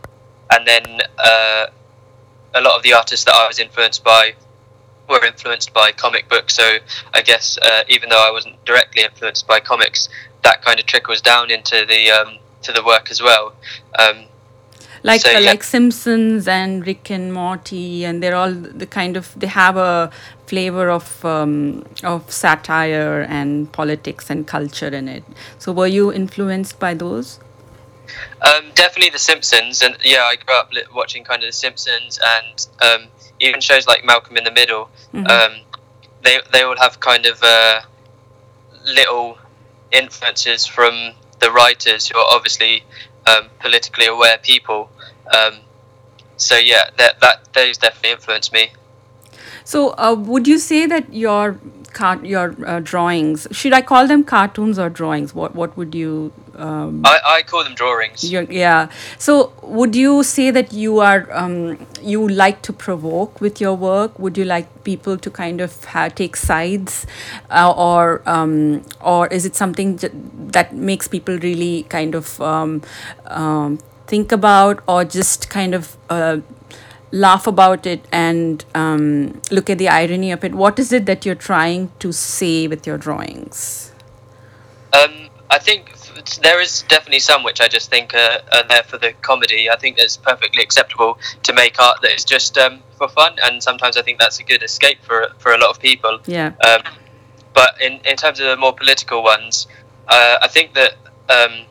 and 0.51 0.67
then 0.67 0.83
uh, 1.17 1.67
a 2.53 2.61
lot 2.61 2.77
of 2.77 2.83
the 2.83 2.93
artists 2.93 3.25
that 3.25 3.33
I 3.33 3.47
was 3.47 3.59
influenced 3.59 4.03
by 4.03 4.35
were 5.09 5.23
influenced 5.25 5.73
by 5.73 5.91
comic 5.91 6.29
books. 6.29 6.55
So 6.55 6.77
I 7.13 7.21
guess 7.21 7.57
uh, 7.57 7.83
even 7.87 8.09
though 8.09 8.27
I 8.27 8.31
wasn't 8.31 8.63
directly 8.65 9.03
influenced 9.03 9.47
by 9.47 9.59
comics, 9.59 10.09
that 10.47 10.57
kind 10.67 10.79
of 10.79 10.85
trickles 10.85 11.21
down 11.31 11.51
into 11.57 11.77
the 11.91 12.01
um, 12.17 12.37
to 12.65 12.71
the 12.77 12.83
work 12.91 13.05
as 13.11 13.21
well. 13.29 13.45
Um, 14.03 14.17
like 15.03 15.21
So, 15.21 15.29
uh, 15.29 15.39
yeah. 15.39 15.51
like 15.51 15.63
Simpsons 15.63 16.47
and 16.47 16.85
Rick 16.87 17.11
and 17.11 17.31
Morty, 17.33 18.05
and 18.05 18.23
they're 18.23 18.35
all 18.41 18.53
the 18.53 18.87
kind 18.99 19.17
of 19.17 19.25
they 19.39 19.47
have 19.63 19.77
a 19.77 20.09
flavor 20.47 20.89
of 20.89 21.23
um, 21.25 21.83
of 22.03 22.31
satire 22.31 23.21
and 23.39 23.71
politics 23.71 24.29
and 24.29 24.47
culture 24.47 24.91
in 24.99 25.07
it. 25.07 25.23
So 25.59 25.71
were 25.79 25.91
you 25.97 26.11
influenced 26.21 26.79
by 26.79 26.93
those? 26.95 27.39
Um, 28.47 28.63
definitely 28.75 29.09
The 29.09 29.19
Simpsons, 29.19 29.81
and 29.81 29.97
yeah, 30.03 30.23
I 30.31 30.35
grew 30.35 30.55
up 30.55 30.71
li- 30.73 30.89
watching 30.93 31.23
kind 31.23 31.41
of 31.43 31.47
The 31.47 31.57
Simpsons 31.65 32.19
and 32.33 32.67
um, 32.87 33.01
even 33.39 33.61
shows 33.61 33.87
like 33.87 34.05
Malcolm 34.05 34.37
in 34.37 34.43
the 34.43 34.55
Middle. 34.61 34.89
Mhm. 35.13 35.29
Um, 35.29 35.53
they 36.25 36.35
they 36.51 36.61
all 36.63 36.77
have 36.85 36.99
kind 36.99 37.25
of 37.25 37.37
uh, 37.43 37.81
little 38.99 39.37
influences 39.91 40.65
from 40.65 41.13
the 41.39 41.51
writers 41.51 42.07
who 42.07 42.17
are 42.17 42.35
obviously 42.35 42.83
um, 43.27 43.49
politically 43.59 44.05
aware 44.05 44.37
people. 44.37 44.89
Um, 45.33 45.59
so 46.37 46.55
yeah, 46.57 46.89
that 46.97 47.19
that 47.21 47.53
those 47.53 47.77
definitely 47.77 48.11
influenced 48.11 48.53
me. 48.53 48.71
So 49.63 49.95
uh, 49.97 50.15
would 50.17 50.47
you 50.47 50.59
say 50.59 50.85
that 50.85 51.13
your 51.13 51.59
car- 51.93 52.23
your 52.23 52.55
uh, 52.67 52.79
drawings 52.81 53.47
should 53.51 53.73
I 53.73 53.81
call 53.81 54.07
them 54.07 54.23
cartoons 54.23 54.77
or 54.77 54.89
drawings? 54.89 55.33
What 55.33 55.55
what 55.55 55.75
would 55.77 55.95
you 55.95 56.33
um, 56.57 57.01
I, 57.05 57.19
I 57.25 57.41
call 57.41 57.63
them 57.63 57.75
drawings. 57.75 58.23
Yeah. 58.23 58.89
So, 59.17 59.53
would 59.61 59.95
you 59.95 60.23
say 60.23 60.51
that 60.51 60.73
you 60.73 60.99
are 60.99 61.27
um, 61.31 61.85
you 62.01 62.27
like 62.27 62.61
to 62.63 62.73
provoke 62.73 63.41
with 63.41 63.59
your 63.59 63.75
work? 63.75 64.17
Would 64.19 64.37
you 64.37 64.45
like 64.45 64.83
people 64.83 65.17
to 65.17 65.29
kind 65.29 65.61
of 65.61 65.83
ha- 65.83 66.09
take 66.09 66.35
sides, 66.35 67.05
uh, 67.49 67.73
or 67.75 68.21
um, 68.25 68.83
or 69.01 69.27
is 69.27 69.45
it 69.45 69.55
something 69.55 69.97
that 70.51 70.73
makes 70.73 71.07
people 71.07 71.37
really 71.39 71.83
kind 71.83 72.15
of 72.15 72.39
um, 72.41 72.81
um, 73.27 73.79
think 74.07 74.31
about, 74.31 74.83
or 74.87 75.03
just 75.03 75.49
kind 75.49 75.75
of 75.75 75.97
uh, 76.09 76.39
laugh 77.11 77.47
about 77.47 77.85
it 77.85 78.05
and 78.11 78.65
um, 78.75 79.41
look 79.51 79.69
at 79.69 79.77
the 79.77 79.89
irony 79.89 80.31
of 80.31 80.43
it? 80.43 80.53
What 80.53 80.79
is 80.79 80.93
it 80.93 81.05
that 81.05 81.25
you're 81.25 81.35
trying 81.35 81.91
to 81.99 82.11
say 82.11 82.67
with 82.67 82.87
your 82.87 82.97
drawings? 82.97 83.91
Um, 84.93 85.29
I 85.49 85.59
think 85.59 85.94
there 86.41 86.61
is 86.61 86.83
definitely 86.87 87.19
some 87.19 87.43
which 87.43 87.61
I 87.61 87.67
just 87.67 87.89
think 87.89 88.13
are, 88.13 88.39
are 88.53 88.63
there 88.67 88.83
for 88.83 88.97
the 88.97 89.13
comedy. 89.21 89.69
I 89.69 89.75
think 89.75 89.97
it's 89.97 90.17
perfectly 90.17 90.63
acceptable 90.63 91.17
to 91.43 91.53
make 91.53 91.79
art 91.79 92.01
that 92.01 92.11
is 92.13 92.23
just 92.25 92.57
um, 92.57 92.81
for 92.97 93.07
fun, 93.07 93.37
and 93.43 93.61
sometimes 93.61 93.97
I 93.97 94.01
think 94.01 94.19
that's 94.19 94.39
a 94.39 94.43
good 94.43 94.63
escape 94.63 94.99
for 95.03 95.29
for 95.37 95.53
a 95.53 95.57
lot 95.57 95.69
of 95.69 95.79
people. 95.79 96.19
Yeah. 96.25 96.51
Um, 96.67 96.81
but 97.53 97.81
in, 97.81 98.01
in 98.05 98.17
terms 98.17 98.39
of 98.39 98.47
the 98.47 98.57
more 98.57 98.73
political 98.73 99.23
ones, 99.23 99.67
uh, 100.07 100.37
I 100.41 100.47
think 100.47 100.73
that 100.73 100.93
um, 101.29 101.65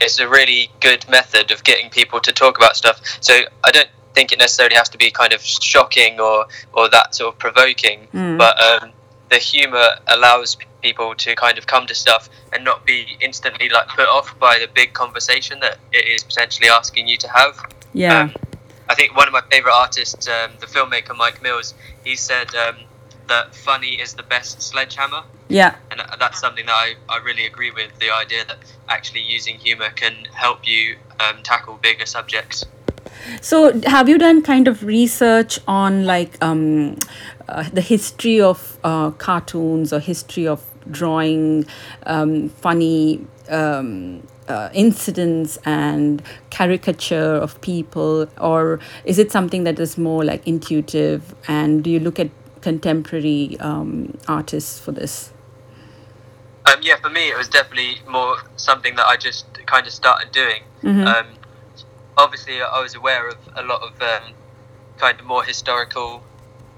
it's 0.00 0.18
a 0.18 0.28
really 0.28 0.70
good 0.80 1.08
method 1.08 1.50
of 1.50 1.64
getting 1.64 1.88
people 1.90 2.20
to 2.20 2.32
talk 2.32 2.58
about 2.58 2.76
stuff. 2.76 3.00
So 3.20 3.40
I 3.64 3.70
don't 3.70 3.88
think 4.14 4.32
it 4.32 4.38
necessarily 4.38 4.76
has 4.76 4.90
to 4.90 4.98
be 4.98 5.10
kind 5.10 5.32
of 5.32 5.40
shocking 5.40 6.20
or, 6.20 6.46
or 6.74 6.90
that 6.90 7.14
sort 7.14 7.32
of 7.34 7.38
provoking, 7.38 8.08
Mm. 8.12 8.36
but 8.36 8.60
um, 8.60 8.92
the 9.32 9.38
humour 9.38 9.96
allows 10.08 10.58
people 10.82 11.14
to 11.14 11.34
kind 11.34 11.56
of 11.56 11.66
come 11.66 11.86
to 11.86 11.94
stuff 11.94 12.28
and 12.52 12.64
not 12.64 12.84
be 12.84 13.16
instantly 13.20 13.68
like 13.70 13.88
put 13.88 14.06
off 14.06 14.38
by 14.38 14.58
the 14.58 14.68
big 14.74 14.92
conversation 14.92 15.58
that 15.60 15.78
it 15.90 16.06
is 16.06 16.22
potentially 16.22 16.68
asking 16.68 17.08
you 17.08 17.16
to 17.16 17.28
have. 17.28 17.54
Yeah. 17.94 18.24
Um, 18.24 18.34
I 18.90 18.94
think 18.94 19.16
one 19.16 19.26
of 19.26 19.32
my 19.32 19.42
favourite 19.50 19.74
artists, 19.74 20.28
um, 20.28 20.50
the 20.60 20.66
filmmaker 20.66 21.16
Mike 21.16 21.42
Mills, 21.42 21.72
he 22.04 22.14
said 22.14 22.54
um, 22.54 22.76
that 23.28 23.54
funny 23.54 23.94
is 24.00 24.12
the 24.12 24.22
best 24.22 24.60
sledgehammer. 24.60 25.22
yeah. 25.48 25.76
And 25.90 26.02
that's 26.20 26.38
something 26.38 26.66
that 26.66 26.74
I, 26.74 26.94
I 27.08 27.18
really 27.18 27.46
agree 27.46 27.70
with 27.70 27.98
the 28.00 28.10
idea 28.10 28.44
that 28.44 28.58
actually 28.88 29.22
using 29.22 29.56
humour 29.58 29.88
can 29.90 30.14
help 30.34 30.66
you 30.68 30.96
um, 31.20 31.42
tackle 31.42 31.78
bigger 31.80 32.04
subjects. 32.04 32.66
So, 33.40 33.80
have 33.82 34.08
you 34.08 34.18
done 34.18 34.42
kind 34.42 34.68
of 34.68 34.82
research 34.82 35.58
on 35.68 36.04
like 36.04 36.42
um, 36.42 36.96
uh, 37.48 37.68
the 37.72 37.80
history 37.80 38.40
of 38.40 38.78
uh, 38.84 39.10
cartoons 39.12 39.92
or 39.92 40.00
history 40.00 40.46
of 40.46 40.64
drawing 40.90 41.66
um, 42.06 42.48
funny 42.48 43.26
um, 43.48 44.26
uh, 44.48 44.68
incidents 44.72 45.58
and 45.64 46.22
caricature 46.50 47.34
of 47.36 47.60
people, 47.60 48.26
or 48.38 48.80
is 49.04 49.18
it 49.18 49.30
something 49.30 49.64
that 49.64 49.78
is 49.78 49.96
more 49.96 50.24
like 50.24 50.46
intuitive? 50.46 51.34
And 51.48 51.84
do 51.84 51.90
you 51.90 52.00
look 52.00 52.18
at 52.18 52.30
contemporary 52.60 53.56
um, 53.60 54.18
artists 54.28 54.78
for 54.78 54.92
this? 54.92 55.32
Um, 56.66 56.78
yeah, 56.82 56.96
for 56.96 57.10
me, 57.10 57.28
it 57.28 57.36
was 57.36 57.48
definitely 57.48 58.00
more 58.08 58.36
something 58.56 58.94
that 58.96 59.06
I 59.06 59.16
just 59.16 59.46
kind 59.66 59.86
of 59.86 59.92
started 59.92 60.30
doing. 60.32 60.62
Mhm. 60.82 61.06
Um, 61.06 61.26
obviously, 62.16 62.62
I 62.62 62.80
was 62.80 62.94
aware 62.94 63.28
of 63.28 63.36
a 63.56 63.62
lot 63.62 63.82
of 63.82 64.00
um, 64.00 64.34
kind 64.98 65.18
of 65.18 65.26
more 65.26 65.42
historical 65.42 66.22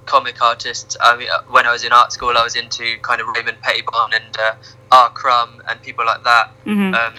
comic 0.06 0.40
artists. 0.42 0.96
I 1.00 1.16
mean, 1.16 1.28
uh, 1.32 1.42
when 1.48 1.66
I 1.66 1.72
was 1.72 1.84
in 1.84 1.92
art 1.92 2.12
school, 2.12 2.36
I 2.36 2.44
was 2.44 2.56
into 2.56 2.98
kind 3.02 3.20
of 3.20 3.28
Raymond 3.28 3.60
Pettibon 3.62 4.12
and 4.14 4.36
uh, 4.38 4.54
R. 4.92 5.10
Crumb 5.10 5.62
and 5.68 5.80
people 5.82 6.04
like 6.04 6.22
that. 6.24 6.50
Mhm. 6.66 6.94
Um, 6.94 7.14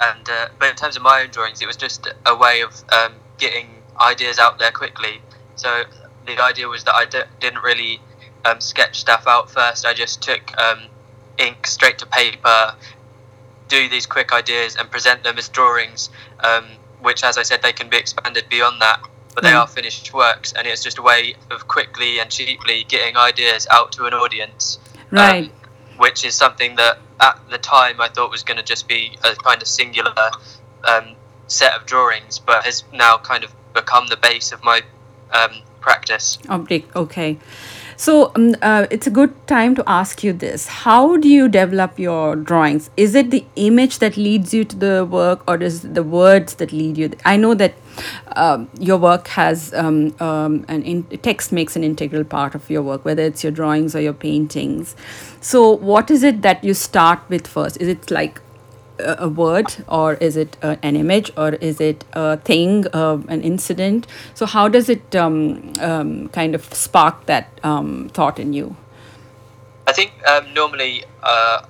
and 0.00 0.28
uh, 0.30 0.48
but 0.58 0.70
in 0.70 0.76
terms 0.76 0.96
of 0.96 1.02
my 1.02 1.22
own 1.22 1.28
drawings, 1.30 1.60
it 1.60 1.66
was 1.66 1.76
just 1.76 2.08
a 2.26 2.34
way 2.36 2.62
of 2.62 2.72
um, 2.92 3.12
getting 3.38 3.66
ideas 4.00 4.38
out 4.38 4.58
there 4.58 4.72
quickly. 4.72 5.20
So 5.56 5.84
the 6.26 6.38
idea 6.42 6.68
was 6.68 6.84
that 6.84 6.94
I 6.94 7.04
d- 7.04 7.22
didn't 7.38 7.62
really 7.62 8.00
um, 8.44 8.60
sketch 8.60 8.98
stuff 9.00 9.24
out 9.26 9.50
first. 9.50 9.84
I 9.84 9.92
just 9.92 10.22
took 10.22 10.56
um, 10.58 10.84
ink 11.38 11.66
straight 11.66 11.98
to 11.98 12.06
paper, 12.06 12.74
do 13.68 13.88
these 13.88 14.06
quick 14.06 14.32
ideas, 14.32 14.76
and 14.76 14.90
present 14.90 15.22
them 15.22 15.36
as 15.38 15.48
drawings. 15.48 16.08
Um, 16.40 16.64
which, 17.00 17.24
as 17.24 17.38
I 17.38 17.42
said, 17.42 17.62
they 17.62 17.72
can 17.72 17.88
be 17.88 17.96
expanded 17.96 18.44
beyond 18.50 18.82
that, 18.82 19.00
but 19.34 19.44
they 19.44 19.50
Mm. 19.52 19.60
are 19.60 19.66
finished 19.66 20.12
works, 20.12 20.52
and 20.52 20.66
it's 20.66 20.82
just 20.82 20.98
a 20.98 21.02
way 21.02 21.34
of 21.50 21.66
quickly 21.68 22.18
and 22.20 22.30
cheaply 22.30 22.84
getting 22.88 23.16
ideas 23.16 23.66
out 23.70 23.92
to 23.92 24.06
an 24.06 24.14
audience 24.14 24.78
Right. 25.10 25.44
um, 25.44 25.50
which 25.98 26.24
is 26.24 26.34
something 26.34 26.76
that 26.76 26.98
at 27.20 27.38
the 27.50 27.58
time 27.58 28.00
I 28.00 28.08
thought 28.08 28.30
was 28.30 28.42
going 28.42 28.56
to 28.56 28.62
just 28.62 28.88
be 28.88 29.16
a 29.24 29.34
kind 29.36 29.60
of 29.62 29.68
singular 29.68 30.30
um, 30.84 31.14
set 31.46 31.74
of 31.76 31.84
drawings, 31.86 32.38
but 32.38 32.64
has 32.64 32.84
now 32.92 33.18
kind 33.18 33.44
of 33.44 33.52
become 33.74 34.06
the 34.08 34.16
base 34.16 34.52
of 34.52 34.62
my 34.64 34.82
um, 35.32 35.50
practice. 35.80 36.38
Object, 36.48 36.94
okay. 36.96 37.38
So 37.96 38.32
um, 38.34 38.56
uh, 38.62 38.86
it's 38.90 39.06
a 39.06 39.10
good 39.10 39.34
time 39.46 39.74
to 39.74 39.84
ask 39.86 40.24
you 40.24 40.32
this. 40.32 40.66
How 40.68 41.18
do 41.18 41.28
you 41.28 41.48
develop 41.48 41.98
your 41.98 42.34
drawings? 42.34 42.88
Is 42.96 43.14
it 43.14 43.30
the 43.30 43.44
image 43.56 43.98
that 43.98 44.16
leads 44.16 44.54
you 44.54 44.64
to 44.64 44.76
the 44.76 45.04
work, 45.04 45.42
or 45.46 45.56
is 45.62 45.84
it 45.84 45.94
the 45.94 46.02
words 46.02 46.54
that 46.54 46.72
lead 46.72 46.96
you? 46.96 47.10
I 47.26 47.36
know 47.36 47.52
that 47.54 47.74
um, 48.36 48.68
your 48.78 48.98
work 48.98 49.28
has 49.28 49.72
um, 49.74 50.14
um, 50.20 50.64
an 50.68 50.82
in- 50.82 51.04
text 51.22 51.52
makes 51.52 51.76
an 51.76 51.84
integral 51.84 52.24
part 52.24 52.54
of 52.54 52.68
your 52.70 52.82
work, 52.82 53.04
whether 53.04 53.22
it's 53.22 53.42
your 53.42 53.52
drawings 53.52 53.94
or 53.94 54.00
your 54.00 54.12
paintings. 54.12 54.94
So, 55.40 55.70
what 55.70 56.10
is 56.10 56.22
it 56.22 56.42
that 56.42 56.62
you 56.64 56.74
start 56.74 57.20
with 57.28 57.46
first? 57.46 57.76
Is 57.80 57.88
it 57.88 58.10
like 58.10 58.40
a, 58.98 59.28
word, 59.28 59.74
or 59.88 60.14
is 60.14 60.36
it 60.36 60.56
uh, 60.62 60.76
an 60.82 60.96
image, 60.96 61.30
or 61.36 61.54
is 61.54 61.80
it 61.80 62.04
a 62.12 62.36
thing, 62.36 62.86
uh, 62.92 63.18
an 63.28 63.40
incident? 63.42 64.06
So, 64.34 64.46
how 64.46 64.68
does 64.68 64.88
it 64.88 65.16
um, 65.16 65.72
kind 66.28 66.54
of 66.54 66.72
spark 66.74 67.26
that 67.26 67.48
thought 67.62 68.38
in 68.38 68.52
you? 68.52 68.76
I 69.86 69.92
think 69.92 70.12
normally 70.54 71.04
uh, 71.22 71.62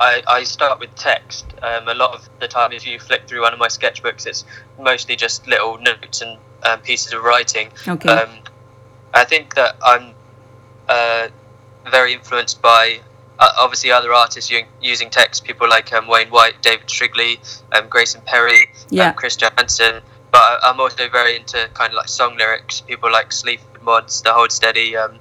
I, 0.00 0.22
I 0.26 0.44
start 0.44 0.80
with 0.80 0.94
text. 0.96 1.46
Um, 1.62 1.88
a 1.88 1.94
lot 1.94 2.14
of 2.14 2.28
the 2.40 2.48
time, 2.48 2.72
if 2.72 2.86
you 2.86 2.98
flick 2.98 3.28
through 3.28 3.42
one 3.42 3.52
of 3.52 3.58
my 3.58 3.68
sketchbooks, 3.68 4.26
it's 4.26 4.44
mostly 4.78 5.16
just 5.16 5.46
little 5.46 5.78
notes 5.78 6.20
and 6.20 6.38
um, 6.64 6.80
pieces 6.80 7.12
of 7.12 7.22
writing. 7.22 7.70
Okay. 7.86 8.08
Um, 8.08 8.40
I 9.12 9.24
think 9.24 9.54
that 9.54 9.76
I'm 9.84 10.14
uh, 10.88 11.28
very 11.90 12.12
influenced 12.12 12.60
by 12.60 13.00
uh, 13.38 13.48
obviously 13.58 13.92
other 13.92 14.12
artists 14.12 14.50
u- 14.50 14.64
using 14.80 15.10
text, 15.10 15.44
people 15.44 15.68
like 15.68 15.92
um, 15.92 16.08
Wayne 16.08 16.28
White, 16.28 16.60
David 16.62 16.88
Shrigley, 16.90 17.38
um, 17.72 17.88
Grayson 17.88 18.22
Perry, 18.26 18.68
Yeah. 18.90 19.08
um, 19.10 19.14
Chris 19.14 19.36
Johanson. 19.36 20.02
But 20.32 20.42
I- 20.42 20.58
I'm 20.64 20.80
also 20.80 21.08
very 21.08 21.36
into 21.36 21.68
kind 21.74 21.92
of 21.92 21.96
like 21.96 22.08
song 22.08 22.36
lyrics, 22.36 22.80
people 22.80 23.12
like 23.12 23.32
Sleaford 23.32 23.82
Mods, 23.82 24.22
The 24.22 24.32
Hold 24.32 24.50
Steady, 24.50 24.96
um, 24.96 25.18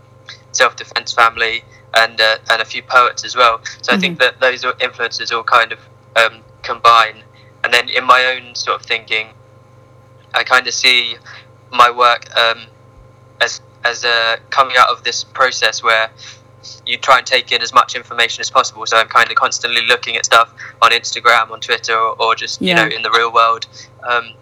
Self 0.51 0.75
Defense 0.75 1.13
Family, 1.13 1.63
and 1.95 2.19
uh, 2.19 2.37
and 2.51 2.61
a 2.61 2.65
few 2.65 2.83
poets 2.83 3.23
as 3.23 3.35
well. 3.35 3.61
So 3.81 3.93
I 3.93 3.97
think 3.97 4.19
that 4.19 4.39
those 4.39 4.65
influences 4.81 5.31
all 5.31 5.43
kind 5.43 5.71
of 5.71 5.79
um, 6.15 6.41
combine. 6.61 7.23
And 7.63 7.73
then 7.73 7.89
in 7.89 8.03
my 8.03 8.25
own 8.25 8.55
sort 8.55 8.79
of 8.79 8.85
thinking, 8.85 9.29
I 10.33 10.43
kind 10.43 10.67
of 10.67 10.73
see 10.73 11.15
my 11.71 11.89
work 11.91 12.35
um, 12.35 12.65
as 13.41 13.61
as 13.83 14.03
uh, 14.05 14.37
coming 14.49 14.75
out 14.77 14.89
of 14.89 15.03
this 15.03 15.23
process 15.23 15.83
where 15.83 16.09
you 16.85 16.97
try 16.97 17.17
and 17.17 17.27
take 17.27 17.51
in 17.51 17.61
as 17.61 17.73
much 17.73 17.95
information 17.95 18.41
as 18.41 18.49
possible. 18.49 18.85
So 18.85 18.97
I'm 18.97 19.07
kind 19.07 19.29
of 19.29 19.35
constantly 19.35 19.85
looking 19.85 20.15
at 20.15 20.25
stuff 20.25 20.53
on 20.81 20.91
Instagram, 20.91 21.51
on 21.51 21.59
Twitter, 21.59 21.95
or, 21.95 22.21
or 22.21 22.35
just 22.35 22.61
you 22.61 22.73
know 22.73 22.87
in 22.87 23.01
the 23.01 23.11
real 23.11 23.31
world, 23.31 23.67
um, 24.03 24.33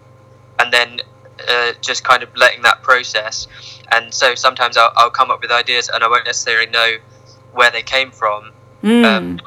and 0.58 0.72
then 0.72 1.00
uh, 1.48 1.72
just 1.80 2.04
kind 2.04 2.22
of 2.22 2.34
letting 2.36 2.62
that 2.62 2.82
process. 2.82 3.46
And 3.90 4.12
so 4.12 4.34
sometimes 4.34 4.76
I'll, 4.76 4.92
I'll 4.96 5.10
come 5.10 5.30
up 5.30 5.42
with 5.42 5.50
ideas 5.50 5.90
and 5.92 6.02
I 6.02 6.08
won't 6.08 6.24
necessarily 6.24 6.70
know 6.70 6.96
where 7.52 7.70
they 7.70 7.82
came 7.82 8.10
from 8.10 8.52
Mm. 8.82 9.04
um, 9.04 9.40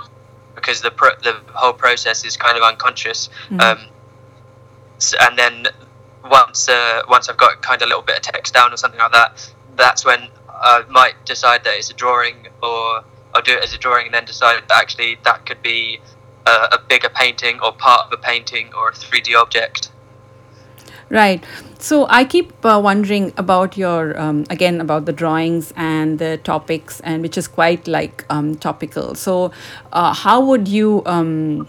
because 0.55 0.79
the 0.81 0.91
pro- 0.91 1.15
the 1.21 1.35
whole 1.53 1.74
process 1.74 2.24
is 2.24 2.38
kind 2.38 2.55
of 2.57 2.63
unconscious. 2.63 3.29
Mhm. 3.50 3.62
Um, 3.62 3.79
s 4.97 5.13
and 5.19 5.38
then 5.38 5.67
once 6.24 6.69
uh, 6.69 7.01
once 7.09 7.27
I've 7.29 7.38
got 7.38 7.62
kind 7.62 7.81
of 7.81 7.85
a 7.88 7.89
little 7.89 8.01
bit 8.01 8.15
of 8.15 8.21
text 8.21 8.53
down 8.53 8.74
or 8.74 8.77
something 8.77 9.00
like 9.00 9.12
that, 9.12 9.29
that's 9.75 10.05
when 10.05 10.29
I 10.50 10.83
might 10.89 11.15
decide 11.25 11.63
that 11.65 11.74
it's 11.75 11.89
a 11.89 11.93
drawing, 11.93 12.47
or 12.63 13.03
I'll 13.33 13.41
do 13.41 13.51
it 13.57 13.63
as 13.63 13.74
a 13.74 13.77
drawing, 13.77 14.05
and 14.05 14.13
then 14.13 14.25
decide 14.25 14.55
that 14.67 14.77
actually 14.83 15.19
that 15.24 15.45
could 15.45 15.62
be 15.62 16.00
a, 16.47 16.51
a 16.71 16.79
bigger 16.88 17.09
painting 17.09 17.59
or 17.59 17.74
part 17.74 18.05
of 18.07 18.13
a 18.13 18.17
painting 18.17 18.74
or 18.74 18.89
a 18.89 18.93
3D 18.93 19.35
object. 19.35 19.91
Right. 21.07 21.43
So 21.77 22.07
I 22.09 22.25
keep 22.25 22.51
uh, 22.65 22.81
wondering 22.83 23.31
about 23.38 23.77
your 23.77 24.19
um, 24.19 24.43
again 24.50 24.81
about 24.81 25.05
the 25.05 25.13
drawings 25.13 25.71
and 25.75 26.17
the 26.17 26.38
topics, 26.38 27.00
and 27.01 27.21
which 27.21 27.38
is 27.38 27.47
quite 27.47 27.88
like 27.88 28.25
um, 28.31 28.55
topical. 28.55 29.13
So, 29.13 29.51
uh, 29.93 30.13
how 30.15 30.41
would 30.41 30.67
you 30.67 31.03
um, 31.05 31.67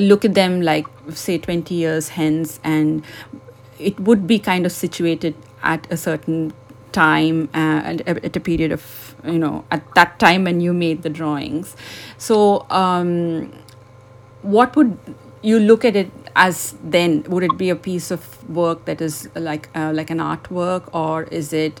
look 0.00 0.24
at 0.24 0.34
them 0.34 0.62
like 0.62 0.86
say 1.10 1.38
twenty 1.38 1.74
years 1.74 2.08
hence, 2.10 2.60
and 2.64 3.04
it 3.78 3.98
would 4.00 4.26
be 4.26 4.38
kind 4.38 4.64
of 4.66 4.72
situated 4.72 5.34
at 5.62 5.86
a 5.90 5.96
certain 5.96 6.52
time 6.92 7.48
uh, 7.54 7.82
and 7.84 8.08
at 8.08 8.36
a 8.36 8.40
period 8.40 8.72
of 8.72 9.16
you 9.24 9.38
know 9.38 9.64
at 9.70 9.82
that 9.94 10.18
time 10.18 10.44
when 10.44 10.60
you 10.60 10.72
made 10.72 11.02
the 11.02 11.10
drawings. 11.10 11.76
So. 12.18 12.66
Um, 12.70 13.52
what 14.42 14.76
would 14.76 14.98
you 15.42 15.58
look 15.58 15.84
at 15.84 15.96
it 15.96 16.10
as 16.36 16.74
then 16.82 17.22
would 17.28 17.44
it 17.44 17.56
be 17.56 17.70
a 17.70 17.76
piece 17.76 18.10
of 18.10 18.48
work 18.48 18.84
that 18.86 19.00
is 19.00 19.28
like 19.34 19.68
uh, 19.74 19.92
like 19.94 20.10
an 20.10 20.18
artwork 20.18 20.88
or 20.92 21.24
is 21.24 21.52
it 21.52 21.80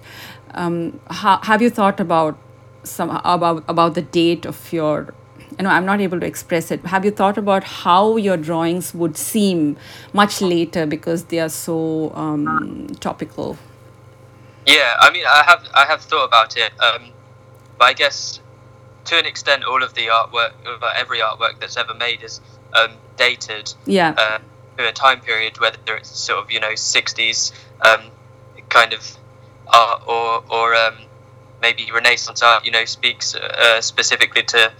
um, 0.54 1.00
ha- 1.08 1.40
have 1.42 1.60
you 1.60 1.70
thought 1.70 2.00
about 2.00 2.38
some 2.84 3.10
about 3.24 3.64
about 3.68 3.94
the 3.94 4.02
date 4.02 4.44
of 4.44 4.72
your 4.72 5.14
you 5.58 5.64
know 5.64 5.70
i'm 5.70 5.86
not 5.86 6.00
able 6.00 6.20
to 6.20 6.26
express 6.26 6.70
it 6.70 6.84
have 6.86 7.04
you 7.04 7.10
thought 7.10 7.38
about 7.38 7.64
how 7.64 8.16
your 8.16 8.36
drawings 8.36 8.94
would 8.94 9.16
seem 9.16 9.76
much 10.12 10.40
later 10.40 10.86
because 10.86 11.24
they 11.24 11.40
are 11.40 11.48
so 11.48 12.12
um, 12.14 12.86
topical? 13.00 13.56
Yeah, 14.66 14.96
I 15.00 15.10
mean, 15.10 15.24
I 15.26 15.42
have 15.46 15.68
I 15.74 15.84
have 15.84 16.00
thought 16.02 16.24
about 16.24 16.56
it, 16.56 16.72
um, 16.80 17.10
but 17.78 17.84
I 17.84 17.92
guess 17.92 18.40
to 19.06 19.18
an 19.18 19.26
extent, 19.26 19.64
all 19.64 19.82
of 19.82 19.94
the 19.94 20.06
artwork, 20.06 20.52
uh, 20.66 20.92
every 20.96 21.18
artwork 21.18 21.60
that's 21.60 21.76
ever 21.76 21.94
made 21.94 22.22
is 22.22 22.40
um, 22.72 22.92
dated 23.16 23.72
yeah 23.86 24.14
uh, 24.16 24.38
to 24.78 24.88
a 24.88 24.92
time 24.92 25.20
period, 25.20 25.58
whether 25.60 25.96
it's 25.96 26.10
sort 26.10 26.42
of 26.42 26.50
you 26.50 26.60
know 26.60 26.72
'60s 26.72 27.52
um, 27.82 28.10
kind 28.68 28.92
of 28.92 29.16
art 29.72 30.02
or 30.06 30.42
or 30.50 30.74
um, 30.74 30.94
maybe 31.62 31.88
Renaissance 31.92 32.42
art. 32.42 32.64
You 32.64 32.72
know, 32.72 32.84
speaks 32.84 33.34
uh, 33.34 33.80
specifically 33.80 34.42
to 34.44 34.72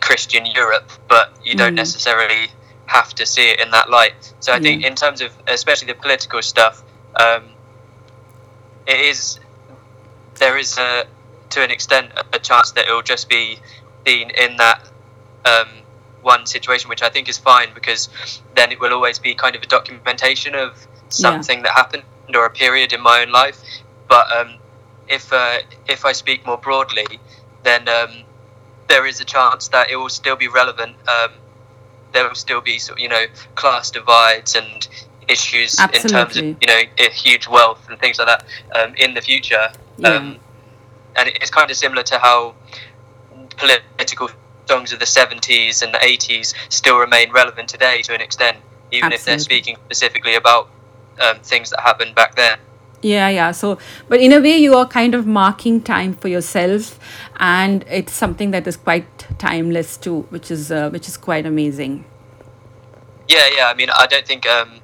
Christian 0.00 0.46
Europe, 0.46 0.90
but 1.08 1.32
you 1.44 1.54
don't 1.54 1.72
Mm. 1.74 1.76
necessarily 1.76 2.48
have 2.86 3.14
to 3.14 3.24
see 3.24 3.50
it 3.50 3.60
in 3.60 3.70
that 3.70 3.88
light. 3.88 4.14
So 4.40 4.52
I 4.52 4.58
think, 4.60 4.84
in 4.84 4.94
terms 4.96 5.20
of 5.20 5.30
especially 5.46 5.88
the 5.88 5.94
political 5.94 6.42
stuff, 6.42 6.82
um, 7.14 7.44
it 8.86 9.00
is 9.00 9.38
there 10.38 10.58
is 10.58 10.76
a 10.78 11.06
to 11.50 11.62
an 11.62 11.70
extent 11.70 12.10
a 12.32 12.38
chance 12.38 12.72
that 12.72 12.88
it 12.88 12.92
will 12.92 13.02
just 13.02 13.28
be 13.28 13.58
seen 14.06 14.30
in 14.30 14.56
that 14.56 14.80
um, 15.44 15.68
one 16.22 16.46
situation, 16.46 16.88
which 16.88 17.02
I 17.02 17.08
think 17.08 17.28
is 17.28 17.38
fine 17.38 17.68
because 17.74 18.08
then 18.54 18.72
it 18.72 18.80
will 18.80 18.92
always 18.92 19.18
be 19.18 19.34
kind 19.34 19.56
of 19.56 19.62
a 19.62 19.66
documentation 19.66 20.54
of 20.54 20.86
something 21.08 21.62
that 21.62 21.72
happened 21.72 22.04
or 22.34 22.46
a 22.46 22.50
period 22.50 22.92
in 22.92 23.00
my 23.00 23.22
own 23.22 23.32
life. 23.32 23.60
But 24.08 24.30
um, 24.32 24.56
if 25.08 25.32
uh, 25.32 25.58
if 25.88 26.04
I 26.04 26.12
speak 26.12 26.46
more 26.46 26.58
broadly, 26.58 27.06
then 27.62 27.88
um, 27.88 28.10
there 28.88 29.06
is 29.06 29.20
a 29.20 29.24
chance 29.24 29.68
that 29.68 29.90
it 29.90 29.96
will 29.96 30.08
still 30.08 30.36
be 30.36 30.48
relevant. 30.48 30.96
Um, 31.08 31.32
there 32.12 32.28
will 32.28 32.34
still 32.34 32.60
be 32.60 32.78
sort 32.78 32.98
of, 32.98 33.02
you 33.02 33.08
know 33.08 33.24
class 33.54 33.90
divides 33.90 34.54
and 34.54 34.88
issues 35.28 35.80
in 35.80 36.08
terms 36.08 36.36
of 36.36 36.44
you 36.44 36.66
know 36.66 36.80
huge 36.98 37.46
wealth 37.48 37.88
and 37.88 37.98
things 37.98 38.18
like 38.18 38.28
that 38.28 38.44
um, 38.74 38.94
in 38.96 39.14
the 39.14 39.20
future. 39.20 39.68
Yeah. 39.98 40.08
Um, 40.08 40.38
and 41.14 41.28
it's 41.28 41.50
kind 41.50 41.70
of 41.70 41.76
similar 41.76 42.02
to 42.04 42.18
how 42.18 42.54
political 43.56 44.30
songs 44.66 44.92
of 44.92 44.98
the 44.98 45.04
70s 45.04 45.82
and 45.82 45.92
the 45.92 45.98
80s 45.98 46.54
still 46.68 46.98
remain 46.98 47.32
relevant 47.32 47.68
today 47.68 48.02
to 48.02 48.14
an 48.14 48.20
extent, 48.20 48.58
even 48.90 49.12
if 49.12 49.24
they're 49.24 49.38
speaking 49.38 49.76
specifically 49.84 50.34
about 50.34 50.68
um, 51.20 51.38
things 51.40 51.70
that 51.70 51.80
happened 51.80 52.14
back 52.14 52.34
then. 52.36 52.58
Yeah, 53.02 53.28
yeah. 53.28 53.50
So, 53.50 53.78
but 54.08 54.20
in 54.20 54.32
a 54.32 54.40
way, 54.40 54.56
you 54.56 54.74
are 54.74 54.86
kind 54.86 55.14
of 55.14 55.26
marking 55.26 55.80
time 55.80 56.14
for 56.14 56.28
yourself, 56.28 57.00
and 57.38 57.84
it's 57.90 58.12
something 58.12 58.52
that 58.52 58.64
is 58.68 58.76
quite 58.76 59.26
timeless 59.38 59.96
too, 59.96 60.20
which 60.30 60.52
is 60.52 60.70
uh, 60.70 60.88
which 60.90 61.08
is 61.08 61.16
quite 61.16 61.44
amazing. 61.44 62.04
Yeah, 63.28 63.48
yeah. 63.56 63.66
I 63.66 63.74
mean, 63.74 63.90
I 63.90 64.06
don't 64.06 64.24
think 64.24 64.46
um, 64.46 64.78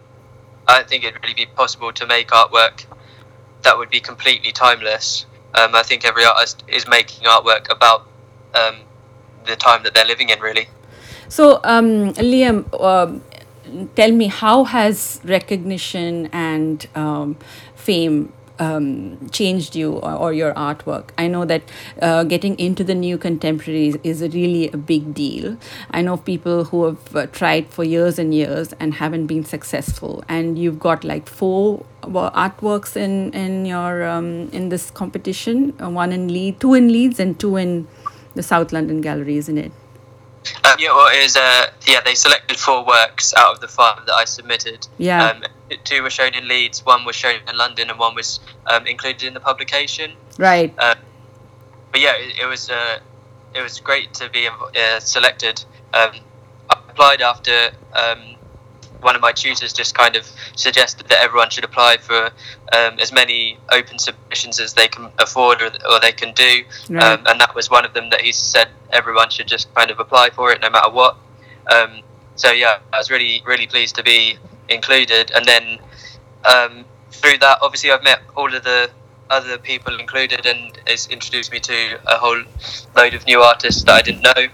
I 0.66 0.78
don't 0.78 0.88
think 0.88 1.04
it'd 1.04 1.22
really 1.22 1.34
be 1.34 1.46
possible 1.46 1.92
to 1.92 2.06
make 2.06 2.30
artwork 2.30 2.86
that 3.62 3.76
would 3.76 3.90
be 3.90 4.00
completely 4.00 4.52
timeless. 4.52 5.26
Um, 5.54 5.74
I 5.74 5.82
think 5.82 6.04
every 6.04 6.24
artist 6.24 6.64
is 6.68 6.86
making 6.86 7.26
artwork 7.26 7.70
about 7.70 8.06
um, 8.54 8.76
the 9.48 9.56
time 9.56 9.82
that 9.82 9.94
they're 9.94 10.06
living 10.06 10.28
in, 10.30 10.40
really. 10.40 10.68
So, 11.28 11.60
um, 11.64 12.14
Liam, 12.14 12.66
um 12.80 13.22
tell 13.94 14.12
me, 14.12 14.26
how 14.28 14.64
has 14.64 15.20
recognition 15.24 16.28
and 16.32 16.86
um, 16.94 17.36
fame 17.74 18.32
um, 18.58 19.28
changed 19.30 19.76
you 19.76 19.92
or, 19.92 20.12
or 20.12 20.32
your 20.32 20.52
artwork? 20.54 21.10
I 21.16 21.28
know 21.28 21.44
that 21.44 21.62
uh, 22.02 22.24
getting 22.24 22.58
into 22.58 22.82
the 22.82 22.94
new 22.94 23.18
contemporaries 23.18 23.96
is 24.02 24.22
really 24.22 24.70
a 24.70 24.76
big 24.76 25.14
deal. 25.14 25.56
I 25.90 26.02
know 26.02 26.16
people 26.16 26.64
who 26.64 26.84
have 26.86 27.16
uh, 27.16 27.26
tried 27.26 27.68
for 27.68 27.84
years 27.84 28.18
and 28.18 28.34
years 28.34 28.72
and 28.80 28.94
haven't 28.94 29.26
been 29.26 29.44
successful, 29.44 30.24
and 30.28 30.58
you've 30.58 30.80
got 30.80 31.04
like 31.04 31.28
four 31.28 31.84
artworks 32.02 32.96
in 32.96 33.32
in 33.34 33.66
your 33.66 34.06
um, 34.06 34.48
in 34.50 34.70
this 34.70 34.90
competition. 34.90 35.74
Uh, 35.80 35.90
one 35.90 36.12
in 36.12 36.28
Leeds, 36.28 36.58
two 36.60 36.74
in 36.74 36.88
Leeds, 36.88 37.20
and 37.20 37.38
two 37.38 37.56
in 37.56 37.86
the 38.38 38.42
South 38.44 38.72
London 38.72 39.00
Gallery, 39.00 39.36
isn't 39.36 39.58
it? 39.58 39.72
Um, 40.64 40.76
yeah, 40.78 40.90
well, 40.90 41.08
it 41.12 41.24
was, 41.24 41.36
uh, 41.36 41.66
yeah, 41.88 42.00
they 42.04 42.14
selected 42.14 42.56
four 42.56 42.86
works 42.86 43.34
out 43.36 43.52
of 43.52 43.60
the 43.60 43.66
five 43.66 44.06
that 44.06 44.14
I 44.14 44.24
submitted. 44.26 44.86
Yeah. 44.96 45.26
Um, 45.26 45.42
two 45.82 46.04
were 46.04 46.10
shown 46.10 46.34
in 46.34 46.46
Leeds, 46.46 46.86
one 46.86 47.04
was 47.04 47.16
shown 47.16 47.40
in 47.48 47.56
London, 47.56 47.90
and 47.90 47.98
one 47.98 48.14
was 48.14 48.38
um, 48.66 48.86
included 48.86 49.24
in 49.24 49.34
the 49.34 49.40
publication. 49.40 50.12
Right. 50.38 50.72
Uh, 50.78 50.94
but 51.90 52.00
yeah, 52.00 52.14
it, 52.16 52.38
it 52.42 52.46
was 52.46 52.70
uh, 52.70 53.00
it 53.56 53.60
was 53.60 53.80
great 53.80 54.14
to 54.14 54.30
be 54.30 54.46
uh, 54.46 55.00
selected. 55.00 55.64
Um, 55.92 56.12
I 56.70 56.78
applied 56.90 57.20
after 57.20 57.72
um, 57.92 58.36
one 59.00 59.14
of 59.14 59.20
my 59.22 59.32
tutors 59.32 59.72
just 59.72 59.94
kind 59.94 60.16
of 60.16 60.28
suggested 60.56 61.06
that 61.08 61.18
everyone 61.22 61.50
should 61.50 61.64
apply 61.64 61.96
for 61.98 62.26
um, 62.76 62.98
as 62.98 63.12
many 63.12 63.58
open 63.70 63.98
submissions 63.98 64.58
as 64.60 64.74
they 64.74 64.88
can 64.88 65.10
afford 65.18 65.62
or, 65.62 65.70
or 65.90 66.00
they 66.00 66.12
can 66.12 66.32
do, 66.34 66.64
Right. 66.88 67.02
um, 67.02 67.24
and 67.26 67.40
that 67.40 67.54
was 67.54 67.70
one 67.70 67.84
of 67.84 67.94
them 67.94 68.10
that 68.10 68.20
he 68.22 68.32
said 68.32 68.68
everyone 68.90 69.30
should 69.30 69.46
just 69.46 69.72
kind 69.74 69.90
of 69.90 70.00
apply 70.00 70.30
for 70.30 70.50
it 70.52 70.60
no 70.60 70.70
matter 70.70 70.90
what. 70.90 71.16
Um, 71.70 72.00
so 72.36 72.50
yeah, 72.52 72.78
I 72.92 72.98
was 72.98 73.10
really 73.10 73.42
really 73.46 73.66
pleased 73.66 73.94
to 73.96 74.02
be 74.02 74.36
included, 74.68 75.30
and 75.34 75.44
then 75.46 75.78
um, 76.44 76.84
through 77.10 77.38
that, 77.38 77.58
obviously, 77.62 77.90
I've 77.90 78.02
met 78.04 78.20
all 78.36 78.52
of 78.54 78.62
the 78.64 78.90
other 79.30 79.58
people 79.58 79.98
included, 79.98 80.46
and 80.46 80.78
it's 80.86 81.08
introduced 81.08 81.52
me 81.52 81.60
to 81.60 81.98
a 82.06 82.16
whole 82.16 82.42
load 82.96 83.14
of 83.14 83.26
new 83.26 83.40
artists 83.42 83.82
that 83.84 83.92
I 83.94 84.02
didn't 84.02 84.22
know. 84.22 84.46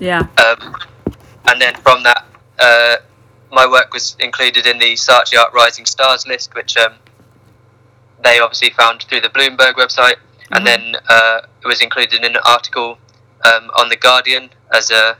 yeah. 0.00 0.26
Um, 0.44 0.74
and 1.48 1.60
then 1.60 1.74
from 1.76 2.02
that, 2.04 2.26
uh, 2.58 2.96
my 3.50 3.66
work 3.66 3.92
was 3.92 4.16
included 4.20 4.66
in 4.66 4.78
the 4.78 4.94
Saatchi 4.94 5.38
Art 5.38 5.52
Rising 5.52 5.86
Stars 5.86 6.26
list, 6.26 6.54
which 6.54 6.76
um, 6.76 6.94
they 8.22 8.38
obviously 8.38 8.70
found 8.70 9.02
through 9.02 9.20
the 9.20 9.28
Bloomberg 9.28 9.74
website. 9.74 10.16
And 10.52 10.66
then 10.66 10.96
uh, 11.08 11.40
it 11.62 11.66
was 11.66 11.80
included 11.80 12.24
in 12.24 12.36
an 12.36 12.42
article 12.44 12.98
um, 13.44 13.70
on 13.78 13.88
The 13.88 13.96
Guardian 13.96 14.50
as 14.72 14.90
a, 14.90 15.16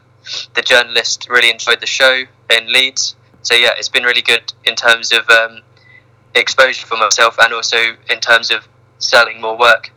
the 0.55 0.63
journalist 0.63 1.29
really 1.29 1.51
enjoyed 1.51 1.81
the 1.81 1.87
show 1.87 2.23
in 2.51 2.73
Leeds. 2.73 3.15
So, 3.43 3.55
yeah, 3.55 3.71
it's 3.79 3.89
been 3.89 4.05
really 4.05 4.23
good 4.23 4.53
in 4.65 4.75
terms 4.75 5.13
of 5.13 5.29
um, 5.31 5.61
exposure 6.35 6.87
for 6.87 6.97
myself 6.97 7.37
and 7.41 7.53
also 7.53 7.79
in 8.11 8.21
terms 8.21 8.51
of 8.51 8.67
selling 8.99 9.41
more 9.41 9.57
work. 9.57 9.93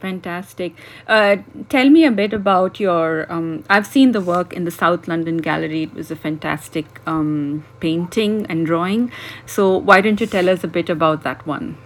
Fantastic. 0.00 0.74
Uh, 1.06 1.36
tell 1.68 1.90
me 1.90 2.04
a 2.04 2.10
bit 2.10 2.32
about 2.32 2.80
your. 2.80 3.30
Um, 3.30 3.64
I've 3.68 3.86
seen 3.86 4.12
the 4.12 4.20
work 4.20 4.52
in 4.54 4.64
the 4.64 4.70
South 4.70 5.06
London 5.06 5.36
Gallery. 5.38 5.82
It 5.82 5.94
was 5.94 6.10
a 6.10 6.16
fantastic 6.16 6.86
um, 7.06 7.64
painting 7.80 8.46
and 8.48 8.64
drawing. 8.66 9.12
So, 9.46 9.76
why 9.76 10.00
don't 10.00 10.18
you 10.20 10.26
tell 10.26 10.48
us 10.48 10.64
a 10.64 10.68
bit 10.68 10.88
about 10.88 11.22
that 11.24 11.46
one? 11.46 11.76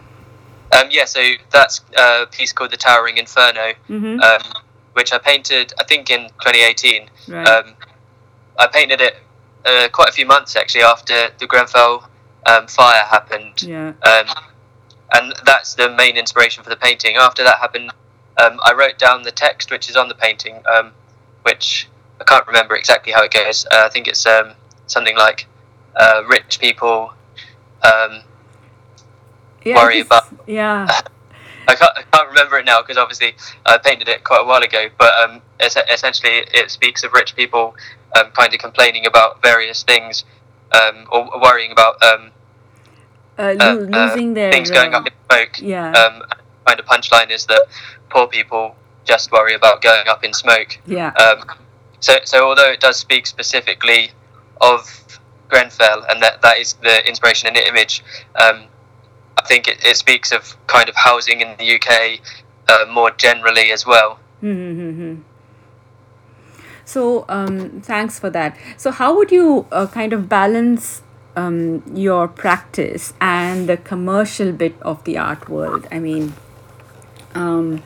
Um, 0.73 0.89
yeah, 0.91 1.05
so 1.07 1.21
that's 1.51 1.81
a 1.99 2.27
piece 2.27 2.53
called 2.53 2.71
The 2.71 2.77
Towering 2.77 3.17
Inferno, 3.19 3.75
Mm-hmm. 3.89 4.21
um, 4.21 4.63
which 4.95 5.13
I 5.13 5.19
painted, 5.19 5.73
I 5.79 5.85
think, 5.85 6.11
in 6.11 6.29
2018. 6.41 7.09
right. 7.29 7.49
Um, 7.49 7.75
I 8.59 8.69
painted 8.69 9.01
it 9.01 9.17
uh, 9.65 9.89
quite 9.93 10.09
a 10.09 10.13
few 10.13 10.27
months 10.27 10.55
actually 10.55 10.83
after 10.83 11.31
the 11.39 11.47
Grenfell 11.47 12.09
um, 12.47 12.67
fire 12.69 13.03
happened, 13.05 13.63
yeah. 13.63 13.89
um, 14.03 14.27
and 15.15 15.35
that's 15.45 15.75
the 15.75 15.91
main 15.91 16.17
inspiration 16.17 16.63
for 16.63 16.71
the 16.71 16.77
painting. 16.77 17.17
After 17.17 17.43
that 17.43 17.59
happened, 17.59 17.91
um, 18.39 18.59
I 18.65 18.73
wrote 18.73 18.99
down 18.99 19.23
the 19.23 19.31
text 19.33 19.71
which 19.71 19.89
is 19.91 19.97
on 19.97 20.09
the 20.09 20.15
painting, 20.15 20.63
um, 20.75 20.93
which 21.43 21.89
I 22.21 22.25
can't 22.25 22.47
remember 22.47 22.75
exactly 22.77 23.13
how 23.13 23.23
it 23.23 23.33
goes. 23.33 23.67
Uh, 23.67 23.85
I 23.85 23.89
think 23.89 24.09
it's 24.09 24.25
um, 24.27 24.53
something 24.87 25.17
like 25.17 25.47
uh, 25.97 26.23
rich 26.29 26.59
people. 26.61 27.13
Um, 27.83 28.23
yeah 29.65 29.77
worry 29.77 30.01
about- 30.01 30.27
Yeah. 30.47 30.87
I 31.67 31.75
can't, 31.77 31.93
I 31.97 32.03
can't 32.03 32.29
remember 32.29 32.59
it 32.59 32.67
now 32.67 32.83
because 32.83 32.99
obviously 32.99 33.35
I 33.65 33.79
painted 33.79 34.07
it 34.09 34.23
quite 34.23 34.43
a 34.43 34.45
while 34.45 34.63
ago. 34.63 34.89
But 34.99 35.15
um, 35.23 35.41
es- 35.61 35.77
essentially, 35.91 36.45
it 36.53 36.71
speaks 36.71 37.03
of 37.05 37.13
rich 37.15 37.35
people 37.35 37.75
um, 38.19 38.31
kind 38.33 38.53
of 38.53 38.61
complaining 38.61 39.07
about 39.07 39.41
various 39.41 39.83
things 39.83 40.25
um, 40.73 41.07
or 41.11 41.31
worrying 41.41 41.73
about 41.73 42.03
um, 42.03 42.33
Uh, 43.39 43.43
uh, 43.43 43.55
lo- 43.59 43.89
uh, 43.93 44.07
losing 44.09 44.35
their. 44.35 44.53
things 44.53 44.71
going 44.71 44.93
uh, 44.95 44.99
up 44.99 45.07
in 45.07 45.13
smoke. 45.31 45.59
Yeah. 45.63 45.91
Kind 46.67 46.81
of 46.81 46.87
punchline 46.87 47.31
is 47.31 47.47
that 47.47 47.67
poor 48.11 48.27
people 48.27 48.77
just 49.05 49.31
worry 49.33 49.55
about 49.55 49.83
going 49.83 50.09
up 50.09 50.25
in 50.25 50.33
smoke. 50.33 50.79
yeah. 50.87 51.13
Um, 51.13 51.45
so, 52.01 52.17
so 52.25 52.49
although 52.49 52.71
it 52.71 52.81
does 52.81 52.97
speak 52.97 53.27
specifically 53.27 54.11
of 54.61 55.19
Grenfell, 55.49 56.05
and 56.09 56.23
that, 56.23 56.43
that 56.43 56.59
is 56.59 56.75
the 56.75 57.07
inspiration 57.09 57.49
and 57.49 57.57
the 57.57 57.67
image, 57.67 58.03
um, 58.35 58.65
I 59.39 59.43
think 59.47 59.69
it, 59.69 59.85
it 59.85 59.97
speaks 59.97 60.33
of 60.33 60.57
kind 60.67 60.89
of 60.89 60.95
housing 60.97 61.41
in 61.41 61.57
the 61.59 61.77
UK 61.77 62.21
uh, 62.69 62.91
more 62.93 63.11
generally 63.11 63.73
as 63.73 63.87
well. 63.87 64.19
Mm-hmm. 64.43 65.23
So, 66.85 67.25
um, 67.29 67.81
thanks 67.81 68.19
for 68.19 68.29
that. 68.31 68.57
So, 68.77 68.91
how 68.91 69.17
would 69.17 69.33
you 69.33 69.67
uh, 69.73 69.87
kind 69.87 70.13
of 70.13 70.29
balance 70.29 71.03
um, 71.35 71.83
your 71.95 72.29
practice 72.29 73.15
and 73.21 73.69
the 73.69 73.79
commercial 73.79 74.53
bit 74.53 74.77
of 74.83 75.03
the 75.05 75.17
art 75.17 75.49
world? 75.49 75.89
I 75.91 75.99
mean, 75.99 76.35
um, 77.35 77.83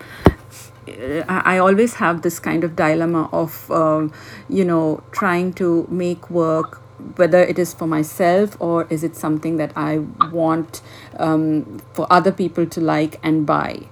I, 1.28 1.58
always 1.58 1.94
have 1.94 2.22
this 2.22 2.38
kind 2.38 2.64
of 2.64 2.76
dilemma 2.76 3.28
of, 3.32 3.70
um, 3.70 4.12
you 4.48 4.64
know, 4.64 5.02
trying 5.12 5.52
to 5.54 5.86
make 5.90 6.30
work, 6.30 6.80
whether 7.16 7.40
it 7.40 7.58
is 7.58 7.74
for 7.74 7.86
myself 7.86 8.56
or 8.60 8.86
is 8.90 9.04
it 9.04 9.16
something 9.16 9.56
that 9.56 9.72
I 9.76 9.98
want 10.32 10.80
um, 11.18 11.80
for 11.92 12.06
other 12.10 12.32
people 12.32 12.66
to 12.66 12.80
like 12.80 13.20
and 13.22 13.46
buy. 13.46 13.82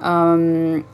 Um, 0.00 0.84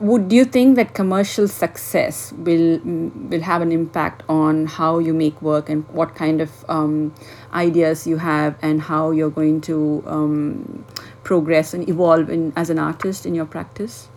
would 0.00 0.32
you 0.32 0.44
think 0.44 0.76
that 0.76 0.94
commercial 0.94 1.48
success 1.48 2.32
will 2.32 2.80
will 2.84 3.40
have 3.40 3.62
an 3.62 3.72
impact 3.72 4.22
on 4.28 4.66
how 4.66 5.00
you 5.00 5.12
make 5.12 5.42
work 5.42 5.68
and 5.68 5.88
what 5.88 6.14
kind 6.14 6.40
of 6.40 6.64
um, 6.68 7.12
ideas 7.52 8.06
you 8.06 8.18
have 8.18 8.56
and 8.62 8.80
how 8.80 9.10
you're 9.10 9.30
going 9.30 9.60
to 9.62 10.04
um, 10.06 10.84
progress 11.28 11.74
and 11.74 11.86
evolve 11.90 12.30
in, 12.30 12.54
as 12.56 12.70
an 12.70 12.78
artist 12.78 13.26
in 13.26 13.34
your 13.34 13.44
practice? 13.44 14.08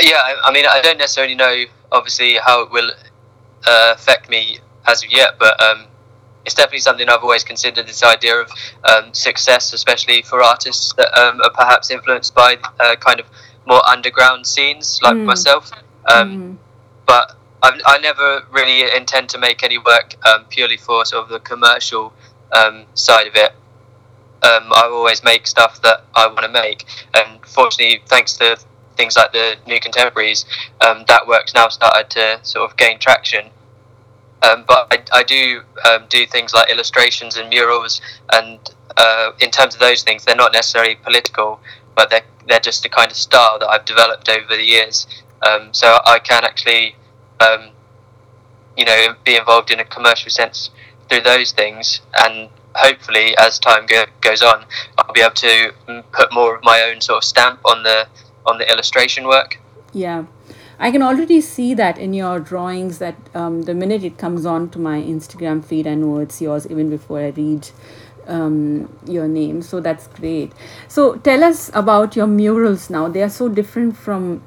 Yeah, 0.00 0.16
I, 0.16 0.34
I 0.46 0.52
mean, 0.54 0.64
I 0.66 0.80
don't 0.80 0.96
necessarily 0.96 1.34
know, 1.34 1.64
obviously, 1.92 2.36
how 2.36 2.62
it 2.62 2.70
will 2.70 2.90
uh, 3.66 3.92
affect 3.94 4.30
me 4.30 4.58
as 4.86 5.04
of 5.04 5.12
yet, 5.12 5.32
but 5.38 5.62
um, 5.62 5.84
it's 6.46 6.54
definitely 6.54 6.80
something 6.80 7.06
I've 7.10 7.22
always 7.22 7.44
considered. 7.44 7.86
This 7.86 8.02
idea 8.02 8.36
of 8.40 8.50
um, 8.90 9.12
success, 9.12 9.74
especially 9.74 10.22
for 10.22 10.42
artists 10.42 10.94
that 10.96 11.10
um, 11.20 11.42
are 11.42 11.50
perhaps 11.52 11.90
influenced 11.90 12.34
by 12.34 12.56
uh, 12.80 12.96
kind 12.96 13.20
of 13.20 13.26
more 13.66 13.82
underground 13.86 14.46
scenes, 14.46 14.98
like 15.02 15.14
Mm. 15.16 15.24
myself. 15.26 15.70
Um, 16.06 16.28
Mhm. 16.30 16.56
But 17.04 17.36
I've, 17.62 17.78
I 17.84 17.98
never 17.98 18.28
really 18.50 18.78
intend 18.96 19.28
to 19.34 19.38
make 19.38 19.62
any 19.62 19.76
work 19.76 20.08
um, 20.28 20.46
purely 20.48 20.78
for 20.78 21.04
sort 21.04 21.24
of 21.24 21.28
the 21.28 21.40
commercial 21.40 22.14
um, 22.58 22.86
side 22.94 23.26
of 23.26 23.34
it. 23.44 23.52
Um, 24.42 24.72
I 24.72 24.88
always 24.90 25.22
make 25.22 25.46
stuff 25.46 25.82
that 25.82 26.04
I 26.14 26.26
want 26.26 26.40
to 26.40 26.48
make, 26.48 26.86
and 27.14 27.44
fortunately, 27.44 28.02
thanks 28.06 28.36
to 28.38 28.58
things 28.96 29.16
like 29.16 29.32
the 29.32 29.56
new 29.66 29.80
contemporaries, 29.80 30.44
um, 30.80 31.04
that 31.08 31.26
work's 31.26 31.54
now 31.54 31.68
started 31.68 32.10
to 32.10 32.40
sort 32.42 32.70
of 32.70 32.76
gain 32.76 32.98
traction. 32.98 33.50
Um, 34.42 34.64
but 34.66 34.86
I, 34.90 35.20
I 35.20 35.22
do 35.22 35.62
um, 35.84 36.04
do 36.08 36.26
things 36.26 36.54
like 36.54 36.70
illustrations 36.70 37.36
and 37.36 37.50
murals, 37.50 38.00
and 38.32 38.58
uh, 38.96 39.32
in 39.40 39.50
terms 39.50 39.74
of 39.74 39.80
those 39.80 40.02
things, 40.02 40.24
they're 40.24 40.36
not 40.36 40.52
necessarily 40.52 40.94
political, 40.94 41.60
but 41.94 42.08
they're 42.10 42.24
they're 42.48 42.60
just 42.60 42.84
a 42.84 42.88
kind 42.88 43.10
of 43.10 43.16
style 43.16 43.58
that 43.58 43.68
I've 43.68 43.84
developed 43.84 44.28
over 44.28 44.56
the 44.56 44.64
years. 44.64 45.06
Um, 45.42 45.72
so 45.72 45.98
I 46.04 46.18
can 46.18 46.44
actually, 46.44 46.96
um, 47.40 47.70
you 48.76 48.84
know, 48.84 49.14
be 49.24 49.36
involved 49.36 49.70
in 49.70 49.80
a 49.80 49.84
commercial 49.84 50.30
sense 50.30 50.70
through 51.08 51.22
those 51.22 51.52
things, 51.52 52.00
and 52.18 52.48
hopefully, 52.74 53.36
as 53.38 53.58
time 53.58 53.86
go, 53.86 54.04
goes 54.20 54.42
on, 54.42 54.64
I'll 54.98 55.12
be 55.12 55.20
able 55.20 55.34
to 55.34 55.72
mm, 55.88 56.04
put 56.12 56.32
more 56.32 56.56
of 56.56 56.64
my 56.64 56.82
own 56.82 57.00
sort 57.00 57.18
of 57.18 57.24
stamp 57.24 57.60
on 57.64 57.82
the 57.82 58.06
on 58.46 58.58
the 58.58 58.70
illustration 58.70 59.26
work. 59.26 59.60
Yeah, 59.92 60.24
I 60.78 60.90
can 60.90 61.02
already 61.02 61.40
see 61.40 61.74
that 61.74 61.98
in 61.98 62.14
your 62.14 62.40
drawings. 62.40 62.98
That 62.98 63.16
um, 63.34 63.62
the 63.62 63.74
minute 63.74 64.04
it 64.04 64.18
comes 64.18 64.46
on 64.46 64.70
to 64.70 64.78
my 64.78 65.00
Instagram 65.00 65.64
feed, 65.64 65.86
I 65.86 65.94
know 65.94 66.18
it's 66.18 66.40
yours 66.40 66.66
even 66.66 66.90
before 66.90 67.20
I 67.20 67.28
read 67.28 67.68
um, 68.26 68.96
your 69.06 69.28
name. 69.28 69.62
So 69.62 69.80
that's 69.80 70.06
great. 70.06 70.52
So 70.88 71.16
tell 71.16 71.44
us 71.44 71.70
about 71.74 72.16
your 72.16 72.26
murals 72.26 72.88
now. 72.90 73.08
They 73.08 73.22
are 73.22 73.30
so 73.30 73.48
different 73.48 73.96
from 73.96 74.42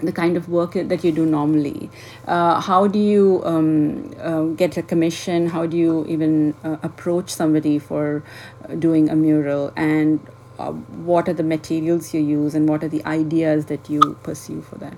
the 0.00 0.12
kind 0.12 0.36
of 0.36 0.48
work 0.48 0.72
that 0.72 1.04
you 1.04 1.12
do 1.12 1.24
normally. 1.24 1.90
Uh, 2.26 2.60
how 2.60 2.86
do 2.86 2.98
you 2.98 3.42
um, 3.44 4.12
uh, 4.20 4.42
get 4.54 4.76
a 4.76 4.82
commission? 4.82 5.48
How 5.48 5.66
do 5.66 5.76
you 5.76 6.04
even 6.06 6.54
uh, 6.64 6.76
approach 6.82 7.30
somebody 7.30 7.78
for 7.78 8.22
uh, 8.68 8.74
doing 8.74 9.08
a 9.08 9.14
mural? 9.16 9.72
And 9.76 10.20
uh, 10.58 10.72
what 10.72 11.28
are 11.28 11.32
the 11.32 11.42
materials 11.42 12.12
you 12.14 12.20
use 12.20 12.54
and 12.54 12.68
what 12.68 12.82
are 12.82 12.88
the 12.88 13.04
ideas 13.04 13.66
that 13.66 13.88
you 13.88 14.18
pursue 14.22 14.62
for 14.62 14.76
that? 14.76 14.94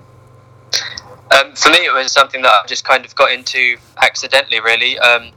Um, 1.31 1.55
for 1.55 1.69
me, 1.69 1.79
it 1.79 1.93
was 1.93 2.11
something 2.11 2.41
that 2.41 2.49
I 2.49 2.65
just 2.67 2.85
kind 2.85 3.05
of 3.05 3.13
got 3.15 3.31
into 3.31 3.77
accidentally. 4.01 4.59
Really, 4.59 4.97
um, 4.99 5.31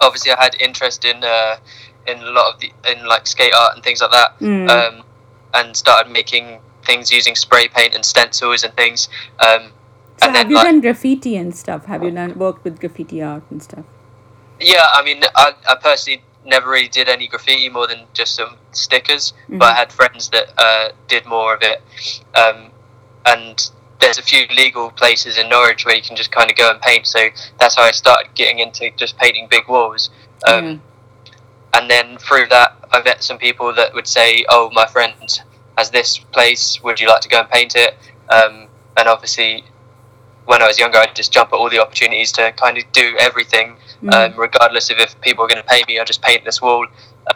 obviously, 0.00 0.32
I 0.32 0.42
had 0.42 0.56
interest 0.60 1.04
in 1.04 1.22
uh, 1.22 1.56
in 2.06 2.18
a 2.18 2.30
lot 2.30 2.52
of 2.54 2.60
the 2.60 2.72
in 2.90 3.06
like 3.06 3.26
skate 3.26 3.54
art 3.54 3.74
and 3.74 3.84
things 3.84 4.00
like 4.00 4.10
that, 4.10 4.38
Mm. 4.40 4.68
um, 4.68 5.04
and 5.54 5.76
started 5.76 6.10
making 6.10 6.58
things 6.84 7.10
using 7.12 7.34
spray 7.34 7.68
paint 7.68 7.94
and 7.94 8.04
stencils 8.04 8.62
and 8.64 8.74
things. 8.74 9.08
Um, 9.40 9.72
So 10.18 10.28
and 10.28 10.36
have 10.36 10.44
then 10.46 10.50
you 10.50 10.56
like, 10.56 10.66
done 10.66 10.80
graffiti 10.80 11.36
and 11.36 11.54
stuff? 11.54 11.86
Have 11.86 12.02
you 12.04 12.10
done 12.10 12.38
worked 12.38 12.64
with 12.64 12.80
graffiti 12.80 13.22
art 13.22 13.42
and 13.50 13.62
stuff? 13.62 13.84
yeah, 14.60 14.86
I 14.94 15.02
mean, 15.02 15.22
I, 15.34 15.54
I 15.68 15.74
personally 15.74 16.22
never 16.44 16.70
really 16.70 16.88
did 16.88 17.08
any 17.08 17.26
graffiti 17.26 17.68
more 17.68 17.86
than 17.88 18.00
just 18.14 18.34
some 18.36 18.56
stickers, 18.72 19.32
but 19.48 19.62
I 19.66 19.72
Mhm. 19.72 19.76
had 19.76 19.92
friends 19.92 20.28
that 20.30 20.46
uh, 20.58 20.90
did 21.08 21.26
more 21.26 21.54
of 21.54 21.62
it. 21.62 21.82
Um, 22.34 22.70
and 23.26 23.70
there's 24.00 24.18
a 24.18 24.22
few 24.22 24.46
legal 24.48 24.90
places 24.90 25.38
in 25.38 25.48
Norwich 25.48 25.84
where 25.84 25.96
you 25.96 26.02
can 26.02 26.16
just 26.16 26.30
kind 26.30 26.50
of 26.50 26.56
go 26.56 26.70
and 26.70 26.80
paint. 26.80 27.06
So 27.06 27.20
that's 27.58 27.74
how 27.76 27.82
I 27.82 27.90
started 27.92 28.34
getting 28.34 28.58
into 28.60 28.90
just 28.96 29.16
painting 29.18 29.46
big 29.50 29.66
walls. 29.68 30.10
Um, 30.46 30.64
Yeah. 30.64 30.76
And 31.74 31.90
then 31.90 32.18
through 32.18 32.46
that, 32.48 32.76
I 32.92 33.02
met 33.02 33.24
some 33.24 33.38
people 33.38 33.72
that 33.74 33.94
would 33.94 34.06
say, 34.06 34.44
"Oh, 34.50 34.70
my 34.72 34.86
friend 34.86 35.14
has 35.78 35.90
this 35.90 36.18
place. 36.18 36.80
Would 36.82 37.00
you 37.00 37.08
like 37.08 37.20
to 37.22 37.28
go 37.28 37.40
and 37.40 37.48
paint 37.50 37.74
it?" 37.76 37.96
Um, 38.28 38.68
and 38.96 39.08
obviously, 39.08 39.64
when 40.44 40.62
I 40.62 40.66
was 40.66 40.78
younger, 40.78 40.98
I'd 40.98 41.14
just 41.14 41.32
jump 41.32 41.52
at 41.52 41.56
all 41.56 41.70
the 41.70 41.78
opportunities 41.80 42.32
to 42.32 42.52
kind 42.52 42.76
of 42.78 42.84
do 42.92 43.16
everything, 43.18 43.76
Mm. 44.02 44.14
um, 44.14 44.38
regardless 44.38 44.90
of 44.90 44.98
if 44.98 45.18
people 45.20 45.42
were 45.44 45.48
going 45.48 45.62
to 45.62 45.68
pay 45.68 45.82
me. 45.86 45.98
I'd 45.98 46.06
just 46.06 46.22
paint 46.22 46.44
this 46.44 46.60
wall, 46.60 46.86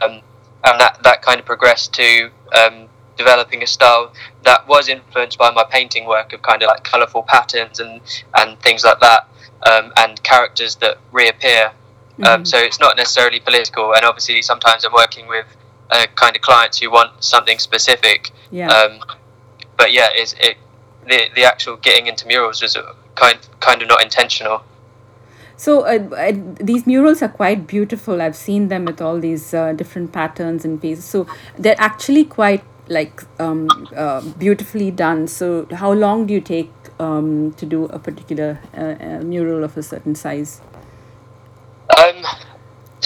um, 0.02 0.20
and 0.64 0.80
that 0.80 1.02
that 1.02 1.22
kind 1.22 1.38
of 1.38 1.46
progressed 1.46 1.92
to 1.94 2.30
um, 2.52 2.88
developing 3.16 3.62
a 3.62 3.66
style 3.66 4.12
that 4.42 4.66
was 4.66 4.88
influenced 4.88 5.38
by 5.38 5.50
my 5.50 5.64
painting 5.64 6.06
work 6.06 6.32
of 6.32 6.42
kind 6.42 6.62
of 6.62 6.66
like 6.68 6.82
colourful 6.84 7.22
patterns 7.22 7.78
and 7.80 8.00
and 8.34 8.60
things 8.60 8.84
like 8.84 8.98
that, 9.00 9.28
um, 9.70 9.92
and 9.96 10.22
characters 10.22 10.74
that 10.76 10.98
reappear. 11.12 11.72
Um, 12.24 12.42
Mhm. 12.42 12.46
so 12.48 12.58
it's 12.58 12.80
not 12.80 12.96
necessarily 12.96 13.40
political, 13.40 13.94
and 13.94 14.04
obviously 14.04 14.42
sometimes 14.42 14.84
I'm 14.84 14.92
working 14.92 15.26
with 15.28 15.46
uh, 15.90 16.06
kind 16.14 16.36
of 16.36 16.42
clients 16.42 16.78
who 16.78 16.90
want 16.90 17.22
something 17.22 17.58
specific. 17.58 18.30
yeah. 18.50 18.68
Um, 18.68 19.00
but 19.76 19.92
yeah, 19.92 20.08
it's, 20.12 20.34
it 20.40 20.56
the 21.06 21.28
the 21.34 21.44
actual 21.44 21.76
getting 21.76 22.06
into 22.06 22.26
murals 22.26 22.62
was 22.62 22.76
kind 23.14 23.38
kind 23.60 23.82
of 23.82 23.88
not 23.88 24.02
intentional. 24.02 24.62
So 25.56 25.86
uh, 25.86 26.14
uh, 26.14 26.32
these 26.60 26.86
murals 26.86 27.22
are 27.22 27.28
quite 27.28 27.66
beautiful. 27.66 28.20
I've 28.20 28.36
seen 28.36 28.68
them 28.68 28.84
with 28.84 29.00
all 29.00 29.18
these 29.18 29.54
uh, 29.54 29.72
different 29.72 30.12
patterns 30.12 30.64
and 30.64 30.80
pieces. 30.80 31.04
So 31.04 31.26
they're 31.58 31.80
actually 31.80 32.24
quite 32.24 32.62
like 32.88 33.22
um, 33.40 33.68
uh, 33.96 34.20
beautifully 34.38 34.90
done. 34.90 35.26
So 35.26 35.66
how 35.72 35.92
long 35.92 36.26
do 36.26 36.34
you 36.34 36.40
take 36.40 36.70
um, 36.98 37.52
to 37.54 37.66
do 37.66 37.84
a 37.84 37.98
particular 37.98 38.60
uh, 38.76 38.80
uh, 38.80 39.20
mural 39.22 39.64
of 39.64 39.76
a 39.76 39.82
certain 39.82 40.14
size? 40.14 40.60
Um, 41.96 42.22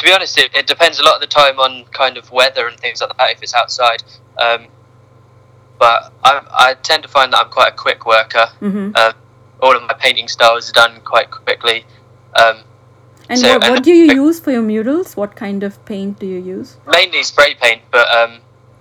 to 0.00 0.06
be 0.06 0.12
honest, 0.12 0.38
it, 0.38 0.50
it 0.54 0.66
depends 0.66 0.98
a 0.98 1.04
lot 1.04 1.14
of 1.16 1.20
the 1.20 1.26
time 1.26 1.58
on 1.58 1.84
kind 1.92 2.16
of 2.16 2.30
weather 2.32 2.66
and 2.66 2.78
things 2.80 3.00
like 3.02 3.16
that 3.18 3.30
if 3.32 3.42
it's 3.42 3.54
outside. 3.54 4.02
Um, 4.38 4.66
but 5.78 6.12
I, 6.24 6.42
I 6.50 6.74
tend 6.82 7.02
to 7.02 7.08
find 7.08 7.32
that 7.32 7.44
I'm 7.44 7.50
quite 7.50 7.72
a 7.72 7.76
quick 7.76 8.06
worker. 8.06 8.46
Mm-hmm. 8.60 8.96
Um, 8.96 9.12
all 9.62 9.76
of 9.76 9.82
my 9.82 9.94
painting 9.94 10.26
styles 10.28 10.70
are 10.70 10.72
done 10.72 11.00
quite 11.02 11.30
quickly. 11.30 11.84
Um, 12.34 12.56
And 13.28 13.38
So, 13.38 13.48
what, 13.54 13.64
and- 13.64 13.74
what 13.74 13.82
do 13.84 13.92
you 13.92 14.14
use 14.24 14.40
for 14.40 14.50
your 14.52 14.62
murals? 14.62 15.16
What 15.16 15.36
kind 15.36 15.62
of 15.62 15.82
paint 15.84 16.18
do 16.18 16.26
you 16.26 16.40
use? 16.40 16.76
mainly 16.86 17.22
spray 17.22 17.54
paint, 17.54 17.82
but 17.90 18.06
um, 18.18 18.40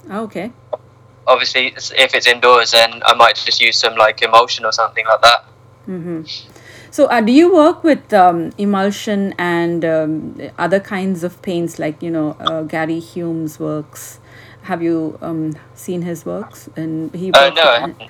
Ah, 0.09 0.19
okay. 0.21 0.51
obviously 1.27 1.67
if 2.05 2.15
it's 2.15 2.27
indoors, 2.27 2.71
then 2.71 3.01
I 3.05 3.13
might 3.13 3.35
just 3.35 3.59
use 3.61 3.77
some 3.77 3.95
like 3.95 4.21
emulsion 4.21 4.65
or 4.65 4.71
something 4.71 5.05
like 5.05 5.21
that. 5.21 5.45
Mm-hmm. 5.87 6.21
So, 6.91 7.05
uh, 7.05 7.21
do 7.21 7.31
you 7.31 7.53
work 7.53 7.83
with 7.83 8.13
um, 8.13 8.51
emulsion 8.57 9.33
and 9.37 9.85
um, 9.85 10.41
other 10.57 10.79
kinds 10.79 11.23
of 11.23 11.41
paints, 11.41 11.77
like 11.79 12.01
you 12.01 12.09
know 12.09 12.35
uh, 12.39 12.63
Gary 12.63 12.99
Hume's 12.99 13.59
works? 13.59 14.19
Have 14.63 14.81
you 14.83 15.17
um, 15.21 15.55
seen 15.73 16.01
his 16.01 16.25
works? 16.25 16.69
And 16.75 17.13
he 17.15 17.31
Uh, 17.31 17.49
no, 17.51 17.87
with- 17.87 18.01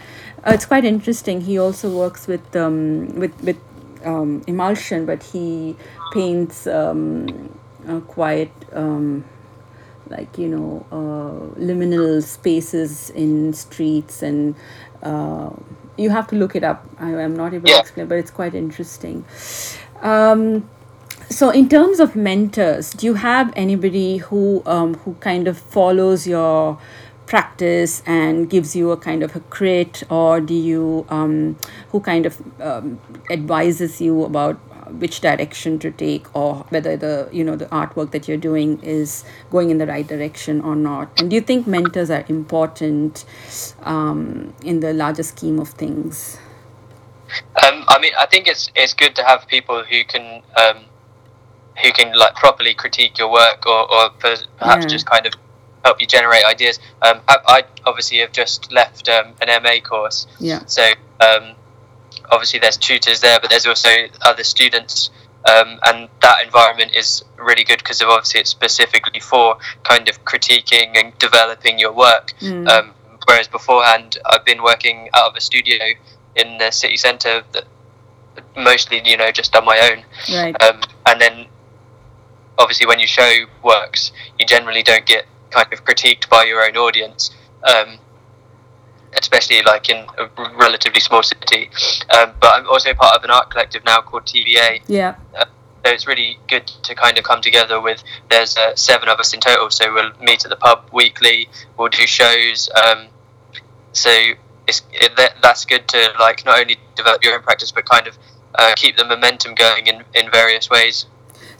uh, 0.48 0.52
it's 0.54 0.66
quite 0.66 0.86
interesting. 0.86 1.42
He 1.42 1.58
also 1.60 1.90
works 1.98 2.28
with 2.28 2.56
um, 2.56 3.08
with 3.20 3.34
with 3.44 3.58
um, 4.06 4.42
emulsion, 4.48 5.06
but 5.06 5.24
he 5.24 5.76
paints 6.14 6.66
um, 6.68 7.50
uh, 7.88 8.00
quite 8.02 8.52
um, 8.74 9.26
like 10.10 10.38
you 10.38 10.48
know 10.48 10.86
uh, 10.92 11.60
liminal 11.60 12.24
spaces 12.24 13.10
in 13.12 13.54
streets 13.54 14.22
and 14.24 14.56
uh, 15.04 15.50
you 16.00 16.10
have 16.10 16.28
to 16.28 16.36
look 16.36 16.56
it 16.56 16.64
up. 16.64 16.86
I, 17.00 17.16
i'm 17.16 17.36
not 17.36 17.54
able 17.54 17.68
to 17.68 17.80
explain 17.80 18.08
but 18.08 18.18
it's 18.18 18.32
quite 18.32 18.56
interesting. 18.56 19.26
Um, 20.02 20.70
so 21.30 21.50
in 21.52 21.70
terms 21.70 22.00
of 22.00 22.16
mentors 22.16 22.92
do 22.92 23.06
you 23.06 23.14
have 23.16 23.54
anybody 23.56 24.18
who 24.18 24.64
um, 24.66 24.96
who 24.96 25.14
kind 25.16 25.48
of 25.48 25.58
follows 25.58 26.26
your 26.28 26.80
practice 27.28 28.02
and 28.08 28.50
gives 28.50 28.76
you 28.76 28.90
a 28.92 28.98
kind 28.98 29.22
of 29.22 29.36
a 29.36 29.40
crit 29.42 30.02
or 30.10 30.42
do 30.42 30.54
you 30.54 31.06
um, 31.10 31.58
who 31.92 32.00
kind 32.00 32.26
of 32.26 32.42
um, 32.60 33.00
advises 33.30 34.02
you 34.02 34.24
about 34.24 34.60
which 35.04 35.22
direction 35.22 35.78
to 35.80 35.92
take 35.92 36.34
or 36.36 36.66
whether 36.70 36.98
the 36.98 37.30
you 37.32 37.44
know 37.44 37.56
the 37.56 37.66
artwork 37.68 38.12
that 38.12 38.28
you're 38.28 38.38
doing 38.38 38.80
is 38.82 39.24
going 39.52 39.70
in 39.70 39.78
the 39.78 39.88
right 39.88 40.08
direction 40.08 40.62
or 40.62 40.76
not 40.76 41.22
and 41.22 41.30
do 41.30 41.36
you 41.36 41.42
think 41.42 41.68
mentors 41.68 42.10
are 42.10 42.26
important 42.28 43.26
um, 43.84 44.54
in 44.64 44.80
the 44.80 44.94
larger 44.94 45.24
scheme 45.24 45.60
of 45.60 45.70
things 45.70 46.38
Um, 47.64 47.84
I 47.88 48.00
mean, 48.02 48.14
I 48.20 48.26
think 48.26 48.48
it's 48.48 48.72
it's 48.76 48.94
good 48.96 49.16
to 49.16 49.24
have 49.24 49.48
people 49.48 49.84
who 49.84 50.04
can 50.04 50.42
um, 50.62 50.78
who 51.84 51.92
can 51.92 52.12
like 52.18 52.34
properly 52.36 52.74
critique 52.74 53.20
your 53.20 53.32
work, 53.32 53.66
or, 53.68 53.82
or 53.94 54.10
perhaps 54.20 54.50
Yeah. 54.86 54.88
just 54.88 55.06
kind 55.06 55.26
of 55.28 55.34
help 55.86 56.02
you 56.02 56.08
generate 56.08 56.44
ideas. 56.46 56.80
Um, 57.04 57.22
I, 57.28 57.38
I 57.48 57.64
obviously 57.86 58.18
have 58.20 58.32
just 58.32 58.72
left 58.72 59.08
um, 59.10 59.28
an 59.42 59.62
MA 59.64 59.76
course, 59.80 60.26
yeah 60.40 60.62
so 60.66 60.84
um, 61.22 61.54
obviously 62.32 62.60
there's 62.60 62.78
tutors 62.78 63.22
there, 63.22 63.40
but 63.40 63.50
there's 63.50 63.66
also 63.66 63.90
other 64.22 64.44
students. 64.44 65.10
Um, 65.48 65.80
and 65.84 66.10
that 66.22 66.44
environment 66.44 66.92
is 66.94 67.24
really 67.38 67.64
good 67.64 67.80
because 67.80 68.02
obviously 68.02 68.42
it's 68.42 68.50
specifically 68.50 69.22
for 69.22 69.58
kind 69.84 70.10
of 70.10 70.24
critiquing 70.26 70.98
and 70.98 71.18
developing 71.18 71.80
your 71.80 71.94
work. 71.94 72.34
Mm. 72.42 72.68
Um, 72.68 72.94
whereas 73.26 73.48
beforehand, 73.48 74.18
I've 74.26 74.44
been 74.44 74.62
working 74.62 75.10
out 75.14 75.30
of 75.32 75.36
a 75.36 75.42
studio 75.42 75.78
in 76.36 76.58
the 76.58 76.72
city 76.72 76.98
centre, 76.98 77.44
that 77.54 77.66
mostly 78.56 79.02
you 79.06 79.18
know 79.18 79.32
just 79.32 79.56
on 79.56 79.66
my 79.66 79.80
own. 79.92 80.04
right 80.36 80.62
Um, 80.62 80.82
and 81.06 81.22
then 81.22 81.46
obviously 82.58 82.86
when 82.86 83.00
you 83.00 83.08
show 83.08 83.46
works, 83.64 84.12
you 84.38 84.46
generally 84.46 84.84
don't 84.84 85.06
get 85.06 85.26
kind 85.50 85.72
of 85.72 85.84
critiqued 85.86 86.30
by 86.30 86.44
your 86.44 86.64
own 86.64 86.78
audience. 86.78 87.32
Um, 87.64 87.98
especially 89.14 89.62
like 89.64 89.90
in 89.90 90.06
a 90.18 90.30
relatively 90.56 91.00
small 91.00 91.24
city, 91.24 91.70
um, 92.18 92.32
but 92.40 92.60
I'm 92.60 92.68
also 92.68 92.94
part 92.94 93.18
of 93.18 93.24
an 93.24 93.32
art 93.32 93.50
collective 93.50 93.84
now 93.86 94.02
called 94.02 94.26
TVA, 94.26 94.82
yeah. 94.88 95.16
So 95.86 95.92
it's 95.94 96.06
really 96.06 96.38
good 96.50 96.68
to 96.68 96.94
kind 96.94 97.18
of 97.18 97.24
come 97.24 97.42
together 97.42 97.80
with 97.80 98.04
there's 98.30 98.58
uh, 98.58 98.76
seven 98.76 99.08
of 99.08 99.18
us 99.18 99.34
in 99.34 99.40
total. 99.40 99.70
So 99.70 99.94
we'll 99.94 100.12
meet 100.22 100.44
at 100.44 100.50
the 100.50 100.58
pub 100.58 100.90
weekly 100.92 101.48
we'll 101.78 101.90
do 101.90 102.06
shows 102.06 102.70
um, 102.86 103.08
so 103.94 104.10
it's 104.68 104.82
it, 104.94 105.16
that, 105.18 105.36
that's 105.42 105.66
good 105.66 105.88
to 105.88 106.12
like 106.20 106.46
not 106.46 106.60
only 106.60 106.78
develop 106.96 107.24
your 107.24 107.36
own 107.36 107.42
practice 107.42 107.72
but 107.72 107.86
kind 107.86 108.08
of 108.08 108.18
uh, 108.56 108.74
keep 108.76 108.98
the 108.98 109.06
momentum 109.06 109.56
going 109.56 109.88
in, 109.88 110.04
in 110.14 110.30
various 110.32 110.70
ways 110.70 111.06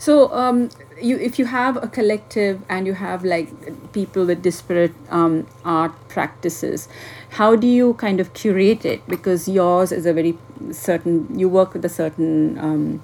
So, 0.00 0.32
um, 0.32 0.70
you 0.98 1.18
if 1.18 1.38
you 1.38 1.44
have 1.44 1.76
a 1.76 1.86
collective 1.86 2.62
and 2.70 2.86
you 2.86 2.94
have 2.94 3.22
like 3.22 3.92
people 3.92 4.24
with 4.24 4.40
disparate 4.42 4.94
um, 5.10 5.46
art 5.62 5.92
practices, 6.08 6.88
how 7.40 7.54
do 7.54 7.66
you 7.66 7.92
kind 7.94 8.18
of 8.18 8.32
curate 8.32 8.86
it? 8.86 9.06
Because 9.06 9.46
yours 9.46 9.92
is 9.92 10.06
a 10.06 10.14
very 10.14 10.38
certain. 10.72 11.38
You 11.38 11.50
work 11.50 11.74
with 11.74 11.84
a 11.84 11.90
certain 11.90 12.58
um, 12.58 13.02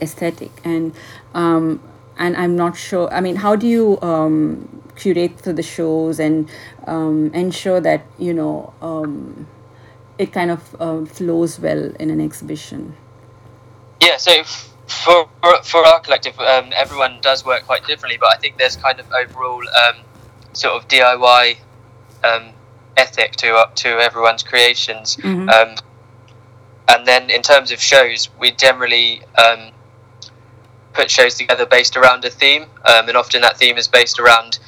aesthetic, 0.00 0.50
and 0.64 0.92
um, 1.34 1.80
and 2.18 2.36
I'm 2.36 2.56
not 2.56 2.76
sure. 2.76 3.08
I 3.14 3.20
mean, 3.20 3.36
how 3.36 3.54
do 3.54 3.68
you 3.68 4.00
um, 4.02 4.82
curate 4.96 5.40
for 5.40 5.52
the 5.52 5.62
shows 5.62 6.18
and 6.18 6.50
um, 6.88 7.30
ensure 7.32 7.80
that 7.80 8.04
you 8.18 8.34
know 8.34 8.74
um, 8.82 9.46
it 10.18 10.32
kind 10.32 10.50
of 10.50 10.82
um, 10.82 11.06
flows 11.06 11.60
well 11.60 11.92
in 12.00 12.10
an 12.10 12.20
exhibition? 12.20 12.96
Yeah, 14.00 14.16
so 14.16 14.32
f- 14.32 14.75
for 14.86 15.28
for, 15.62 15.84
our 15.86 16.00
collective, 16.00 16.38
um, 16.38 16.72
everyone 16.74 17.18
does 17.20 17.44
work 17.44 17.64
quite 17.66 17.86
differently, 17.86 18.18
but 18.18 18.32
I 18.32 18.36
think 18.36 18.56
there's 18.56 18.76
kind 18.76 19.00
of 19.00 19.10
overall 19.12 19.62
um, 19.68 19.96
sort 20.52 20.74
of 20.74 20.88
DIY 20.88 21.56
um, 22.24 22.50
ethic 22.96 23.32
to 23.36 23.54
uh, 23.54 23.70
to 23.76 23.88
everyone's 23.88 24.42
creations. 24.42 25.16
Mhm. 25.16 25.52
Um, 25.52 25.76
and 26.88 27.06
then 27.06 27.30
in 27.30 27.42
terms 27.42 27.72
of 27.72 27.80
shows, 27.80 28.28
we 28.38 28.52
generally 28.52 29.22
um, 29.36 29.72
put 30.92 31.10
shows 31.10 31.34
together 31.34 31.66
based 31.66 31.96
around 31.96 32.24
a 32.24 32.30
theme, 32.30 32.62
um, 32.84 33.08
and 33.08 33.16
often 33.16 33.42
that 33.42 33.56
theme 33.56 33.76
is 33.76 33.88
based 33.88 34.18
around 34.18 34.58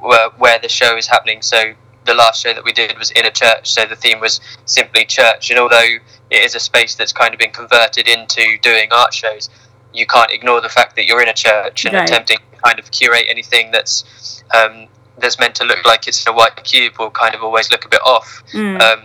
where, 0.00 0.30
where 0.30 0.58
the 0.58 0.68
show 0.68 0.96
is 0.96 1.06
happening. 1.06 1.42
So 1.42 1.74
the 2.04 2.14
last 2.14 2.42
show 2.42 2.54
that 2.54 2.64
we 2.64 2.72
did 2.72 2.98
was 2.98 3.10
in 3.10 3.26
a 3.26 3.30
church, 3.30 3.70
so 3.70 3.84
the 3.84 3.96
theme 3.96 4.20
was 4.20 4.40
simply 4.64 5.04
church. 5.04 5.50
And 5.50 5.58
although 5.58 5.98
it 6.30 6.44
is 6.44 6.54
a 6.54 6.60
space 6.60 6.94
that's 6.94 7.12
kind 7.12 7.32
of 7.34 7.40
been 7.40 7.50
converted 7.50 8.08
into 8.08 8.58
doing 8.62 8.88
art 8.92 9.14
shows, 9.14 9.48
you 9.92 10.06
can't 10.06 10.30
ignore 10.30 10.60
the 10.60 10.68
fact 10.68 10.96
that 10.96 11.06
you're 11.06 11.22
in 11.22 11.28
a 11.28 11.34
church 11.34 11.84
and 11.84 11.94
Right. 11.94 12.08
attempting 12.08 12.38
to 12.38 12.60
kind 12.62 12.78
of 12.78 12.90
curate 12.90 13.24
anything 13.28 13.70
that's 13.70 14.42
um, 14.54 14.86
that's 15.18 15.38
meant 15.38 15.54
to 15.56 15.64
look 15.64 15.84
like 15.84 16.06
it's 16.06 16.26
a 16.26 16.32
white 16.32 16.54
cube 16.64 16.94
will 16.98 17.10
kind 17.10 17.34
of 17.34 17.42
always 17.42 17.70
look 17.70 17.84
a 17.84 17.88
bit 17.88 18.00
off. 18.04 18.42
Mm. 18.52 18.80
Um, 18.80 19.04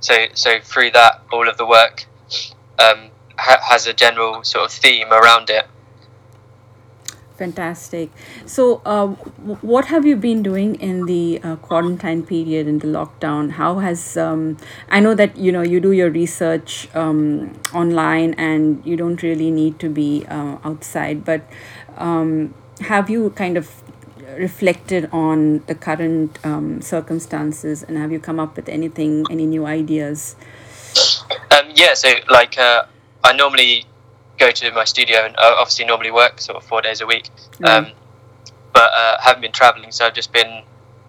so 0.00 0.26
so 0.34 0.60
through 0.60 0.90
that, 0.92 1.22
all 1.32 1.48
of 1.48 1.56
the 1.56 1.66
work 1.66 2.04
um, 2.78 3.10
ha- 3.38 3.60
has 3.62 3.86
a 3.86 3.92
general 3.94 4.42
sort 4.44 4.64
of 4.66 4.72
theme 4.72 5.10
around 5.12 5.50
it. 5.50 5.66
Fantastic. 7.36 8.10
So, 8.46 8.80
uh, 8.84 9.06
w- 9.42 9.58
what 9.60 9.86
have 9.86 10.06
you 10.06 10.14
been 10.14 10.42
doing 10.42 10.76
in 10.76 11.06
the 11.06 11.40
uh, 11.42 11.56
quarantine 11.56 12.22
period 12.22 12.68
in 12.68 12.78
the 12.78 12.86
lockdown? 12.86 13.50
How 13.50 13.80
has 13.80 14.16
um, 14.16 14.56
I 14.88 15.00
know 15.00 15.14
that 15.14 15.36
you 15.36 15.50
know 15.50 15.62
you 15.62 15.80
do 15.80 15.90
your 15.90 16.10
research 16.10 16.88
um, 16.94 17.58
online 17.74 18.34
and 18.34 18.80
you 18.86 18.96
don't 18.96 19.20
really 19.20 19.50
need 19.50 19.80
to 19.80 19.88
be 19.88 20.24
uh, 20.28 20.58
outside, 20.62 21.24
but 21.24 21.42
um, 21.96 22.54
have 22.82 23.10
you 23.10 23.30
kind 23.30 23.56
of 23.56 23.82
reflected 24.38 25.08
on 25.12 25.64
the 25.66 25.74
current 25.74 26.38
um, 26.44 26.80
circumstances 26.80 27.82
and 27.82 27.98
have 27.98 28.12
you 28.12 28.20
come 28.20 28.38
up 28.38 28.54
with 28.56 28.68
anything, 28.68 29.24
any 29.30 29.46
new 29.46 29.66
ideas? 29.66 30.36
Um, 31.50 31.70
yeah, 31.74 31.94
so 31.94 32.10
like 32.30 32.58
uh, 32.58 32.84
I 33.22 33.32
normally 33.32 33.86
go 34.38 34.50
to 34.50 34.70
my 34.72 34.84
studio 34.84 35.18
and 35.26 35.34
uh, 35.36 35.56
obviously 35.58 35.84
normally 35.84 36.10
work 36.10 36.40
sort 36.40 36.56
of 36.56 36.64
four 36.64 36.82
days 36.82 37.00
a 37.00 37.06
week, 37.06 37.30
um, 37.64 37.92
but 38.72 38.90
uh, 38.94 39.20
haven't 39.20 39.42
been 39.42 39.52
traveling, 39.52 39.92
so 39.92 40.06
I've 40.06 40.14
just 40.14 40.32
been 40.32 40.62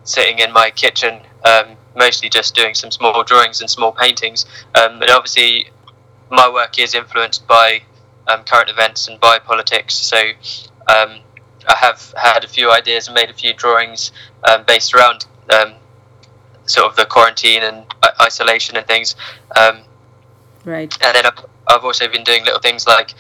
sitting 0.04 0.40
in 0.40 0.54
my 0.54 0.70
kitchen, 0.70 1.22
um, 1.44 1.76
mostly 1.96 2.30
just 2.30 2.54
doing 2.56 2.76
some 2.76 2.92
small 2.92 3.24
drawings 3.24 3.62
and 3.62 3.70
small 3.70 3.92
paintings. 3.92 4.46
Um, 4.76 5.02
and 5.02 5.10
obviously, 5.10 5.70
my 6.30 6.50
work 6.50 6.78
is 6.78 6.94
influenced 6.94 7.48
by 7.48 7.82
um, 8.28 8.44
current 8.44 8.70
events 8.70 9.08
and 9.08 9.20
by 9.20 9.40
politics, 9.40 9.96
so 9.96 10.18
um, 10.88 11.20
I 11.68 11.76
have 11.78 12.14
had 12.18 12.44
a 12.44 12.48
few 12.48 12.72
ideas 12.72 13.08
and 13.08 13.16
made 13.16 13.30
a 13.30 13.34
few 13.34 13.54
drawings 13.54 14.12
um, 14.48 14.64
based 14.68 14.94
around 14.94 15.26
um, 15.52 15.74
sort 16.66 16.88
of 16.90 16.96
the 16.96 17.06
quarantine 17.06 17.64
and 17.64 17.86
uh, 18.04 18.10
isolation 18.22 18.78
and 18.78 18.86
things. 18.86 19.16
Um, 19.56 19.80
Right. 20.64 20.92
and 21.04 21.16
then 21.16 21.26
I've, 21.28 21.46
I've 21.68 21.84
also 21.84 22.08
been 22.08 22.24
doing 22.24 22.44
little 22.44 22.60
things 22.60 22.88
like 22.88 23.14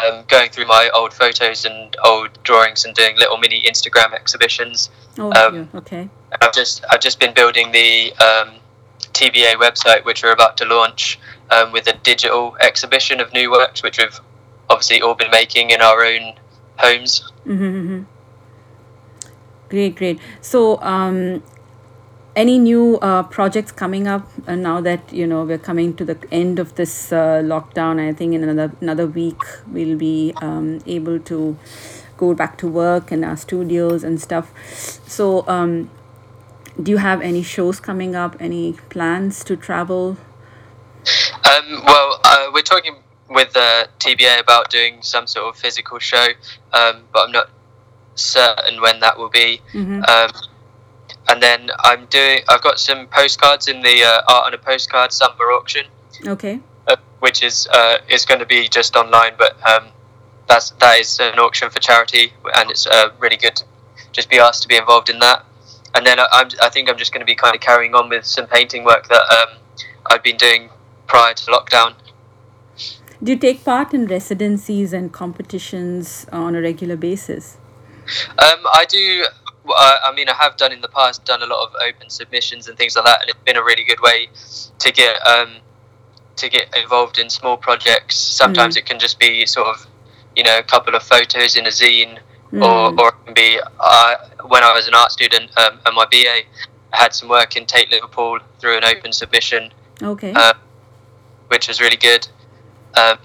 um, 0.00 0.24
going 0.28 0.50
through 0.50 0.66
my 0.66 0.90
old 0.94 1.12
photos 1.12 1.64
and 1.64 1.96
old 2.04 2.30
drawings 2.42 2.84
and 2.84 2.94
doing 2.94 3.16
little 3.16 3.36
mini 3.36 3.62
Instagram 3.62 4.12
exhibitions. 4.12 4.90
Oh, 5.18 5.32
Um, 5.32 5.56
yeah, 5.72 5.78
okay. 5.78 6.08
I've 6.40 6.52
just 6.52 6.84
I've 6.90 7.00
just 7.00 7.20
been 7.20 7.34
building 7.34 7.72
the 7.72 8.12
um, 8.14 8.54
TBA 9.12 9.54
website, 9.54 10.04
which 10.04 10.22
we're 10.22 10.32
about 10.32 10.56
to 10.58 10.64
launch 10.64 11.18
um, 11.50 11.72
with 11.72 11.86
a 11.86 11.94
digital 12.02 12.56
exhibition 12.60 13.20
of 13.20 13.32
new 13.32 13.50
works, 13.50 13.82
which 13.82 13.98
we've 13.98 14.18
obviously 14.70 15.02
all 15.02 15.14
been 15.14 15.30
making 15.30 15.70
in 15.70 15.82
our 15.82 16.04
own 16.04 16.34
homes. 16.78 17.30
Mm-hmm. 17.46 18.02
Great, 19.68 19.96
great. 19.96 20.20
So, 20.40 20.80
um, 20.82 21.42
any 22.34 22.58
new 22.58 22.96
uh, 22.98 23.22
projects 23.24 23.72
coming 23.72 24.06
up 24.06 24.26
uh, 24.46 24.54
now 24.54 24.80
that 24.80 25.12
you 25.12 25.26
know 25.26 25.44
we're 25.44 25.58
coming 25.58 25.94
to 25.96 26.04
the 26.04 26.16
end 26.30 26.58
of 26.58 26.74
this 26.76 27.12
uh, 27.12 27.42
lockdown? 27.42 28.00
I 28.00 28.12
think 28.12 28.34
in 28.34 28.42
another 28.42 28.74
another 28.80 29.06
week 29.06 29.42
we'll 29.68 29.98
be 29.98 30.32
um, 30.40 30.80
able 30.86 31.18
to 31.20 31.58
go 32.16 32.34
back 32.34 32.56
to 32.58 32.68
work 32.68 33.12
in 33.12 33.24
our 33.24 33.36
studios 33.36 34.04
and 34.04 34.20
stuff. 34.20 34.52
So, 35.06 35.46
um, 35.48 35.90
do 36.80 36.90
you 36.90 36.98
have 36.98 37.20
any 37.20 37.42
shows 37.42 37.80
coming 37.80 38.14
up? 38.14 38.36
Any 38.40 38.74
plans 38.88 39.44
to 39.44 39.56
travel? 39.56 40.16
Um, 41.50 41.82
well, 41.84 42.20
uh, 42.24 42.50
we're 42.54 42.62
talking 42.62 42.96
with 43.28 43.56
uh, 43.56 43.86
TBA 43.98 44.40
about 44.40 44.70
doing 44.70 45.02
some 45.02 45.26
sort 45.26 45.54
of 45.54 45.60
physical 45.60 45.98
show, 45.98 46.28
um, 46.72 47.04
but 47.12 47.26
I'm 47.26 47.32
not 47.32 47.50
certain 48.14 48.80
when 48.80 49.00
that 49.00 49.18
will 49.18 49.30
be. 49.30 49.60
Mm-hmm. 49.72 50.02
And 51.28 51.42
then 51.42 51.70
I'm 51.80 52.06
doing. 52.06 52.40
I've 52.48 52.62
got 52.62 52.78
some 52.78 53.06
postcards 53.06 53.68
in 53.68 53.80
the 53.82 54.02
uh, 54.02 54.22
art 54.32 54.46
on 54.46 54.54
a 54.54 54.58
postcard 54.58 55.12
summer 55.12 55.52
auction, 55.52 55.86
Okay. 56.26 56.60
uh, 56.88 56.96
which 57.20 57.42
is 57.42 57.68
uh, 57.72 57.98
is 58.08 58.24
going 58.24 58.40
to 58.40 58.46
be 58.46 58.68
just 58.68 58.96
online, 58.96 59.34
but 59.38 59.56
um, 59.68 59.88
that's 60.48 60.70
that 60.80 60.98
is 61.00 61.20
an 61.20 61.38
auction 61.38 61.70
for 61.70 61.78
charity, 61.78 62.32
and 62.56 62.70
it's 62.70 62.86
uh, 62.86 63.10
really 63.18 63.36
good 63.36 63.56
to 63.56 63.64
just 64.12 64.28
be 64.28 64.38
asked 64.38 64.62
to 64.62 64.68
be 64.68 64.76
involved 64.76 65.08
in 65.08 65.18
that. 65.20 65.44
And 65.94 66.04
then 66.04 66.18
I, 66.18 66.26
I'm, 66.32 66.48
I 66.62 66.68
think 66.70 66.90
I'm 66.90 66.98
just 66.98 67.12
going 67.12 67.20
to 67.20 67.26
be 67.26 67.34
kind 67.34 67.54
of 67.54 67.60
carrying 67.60 67.94
on 67.94 68.08
with 68.08 68.24
some 68.24 68.46
painting 68.46 68.84
work 68.84 69.08
that 69.08 69.22
um, 69.38 69.58
I've 70.10 70.22
been 70.22 70.36
doing 70.36 70.70
prior 71.06 71.34
to 71.34 71.50
lockdown. 71.50 71.94
Do 73.22 73.32
you 73.32 73.38
take 73.38 73.64
part 73.64 73.94
in 73.94 74.06
residencies 74.06 74.92
and 74.92 75.12
competitions 75.12 76.26
on 76.32 76.56
a 76.56 76.60
regular 76.60 76.96
basis? 76.96 77.58
Um, 78.30 78.66
I 78.74 78.84
do. 78.88 79.24
I, 79.68 79.98
I 80.06 80.14
mean, 80.14 80.28
I 80.28 80.34
have 80.34 80.56
done 80.56 80.72
in 80.72 80.80
the 80.80 80.88
past, 80.88 81.24
done 81.24 81.42
a 81.42 81.46
lot 81.46 81.62
of 81.66 81.74
open 81.88 82.10
submissions 82.10 82.68
and 82.68 82.76
things 82.76 82.96
like 82.96 83.04
that, 83.04 83.20
and 83.20 83.30
it's 83.30 83.38
been 83.44 83.56
a 83.56 83.62
really 83.62 83.84
good 83.84 84.00
way 84.00 84.28
to 84.80 84.92
get 84.92 85.24
um, 85.26 85.56
to 86.36 86.48
get 86.48 86.74
involved 86.76 87.18
in 87.18 87.30
small 87.30 87.56
projects. 87.56 88.16
Sometimes 88.16 88.74
Mm. 88.74 88.78
it 88.78 88.86
can 88.86 88.98
just 88.98 89.18
be 89.20 89.46
sort 89.46 89.68
of, 89.68 89.86
you 90.34 90.42
know, 90.42 90.58
a 90.58 90.62
couple 90.62 90.94
of 90.94 91.02
photos 91.02 91.56
in 91.56 91.66
a 91.66 91.70
zine, 91.70 92.18
Mm. 92.52 92.62
or 92.62 93.00
or 93.00 93.08
it 93.10 93.14
can 93.24 93.34
be. 93.34 93.60
Uh, 93.80 94.14
when 94.48 94.64
I 94.64 94.72
was 94.74 94.88
an 94.88 94.94
art 94.94 95.12
student 95.12 95.56
um, 95.56 95.78
at 95.86 95.94
my 95.94 96.04
BA, 96.10 96.26
I 96.28 96.44
had 96.92 97.14
some 97.14 97.28
work 97.28 97.56
in 97.56 97.64
Tate 97.64 97.90
Liverpool 97.90 98.40
through 98.58 98.76
an 98.76 98.84
open 98.84 99.12
submission, 99.12 99.72
Okay. 100.02 100.32
uh, 100.34 100.52
which 101.48 101.68
was 101.68 101.80
really 101.80 101.96
good. 101.96 102.26
Um, 102.94 103.18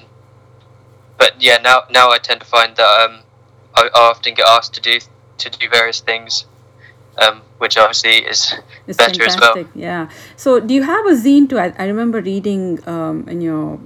but 1.18 1.42
yeah, 1.42 1.58
now 1.58 1.84
now 1.90 2.12
I 2.12 2.20
tend 2.20 2.40
to 2.42 2.46
find 2.48 2.76
that 2.76 3.02
um, 3.02 3.20
I, 3.76 3.90
I 3.94 4.00
often 4.12 4.34
get 4.36 4.46
asked 4.48 4.74
to 4.76 4.82
do 4.82 5.00
to 5.38 5.50
do 5.50 5.70
various 5.70 6.00
things, 6.00 6.46
um, 7.18 7.42
which 7.58 7.78
obviously 7.78 8.18
is 8.26 8.54
It's 8.88 8.98
better 8.98 9.24
as 9.24 9.38
well. 9.40 9.66
Yeah. 9.74 10.10
So, 10.36 10.60
do 10.60 10.74
you 10.74 10.84
have 10.84 11.06
a 11.06 11.12
zine 11.12 11.50
too? 11.50 11.60
I, 11.60 11.74
I 11.78 11.86
remember 11.86 12.22
reading 12.22 12.80
um, 12.88 13.28
in 13.28 13.42
your 13.42 13.80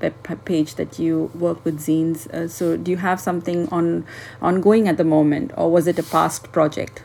web 0.00 0.44
page 0.44 0.74
that 0.74 0.98
you 0.98 1.30
work 1.34 1.64
with 1.64 1.80
zines. 1.80 2.28
Uh, 2.32 2.48
so, 2.48 2.76
do 2.76 2.90
you 2.90 2.98
have 2.98 3.20
something 3.20 3.68
on 3.70 4.04
ongoing 4.40 4.88
at 4.88 4.96
the 4.96 5.04
moment, 5.04 5.52
or 5.56 5.70
was 5.70 5.86
it 5.86 5.98
a 5.98 6.02
past 6.02 6.52
project? 6.52 7.02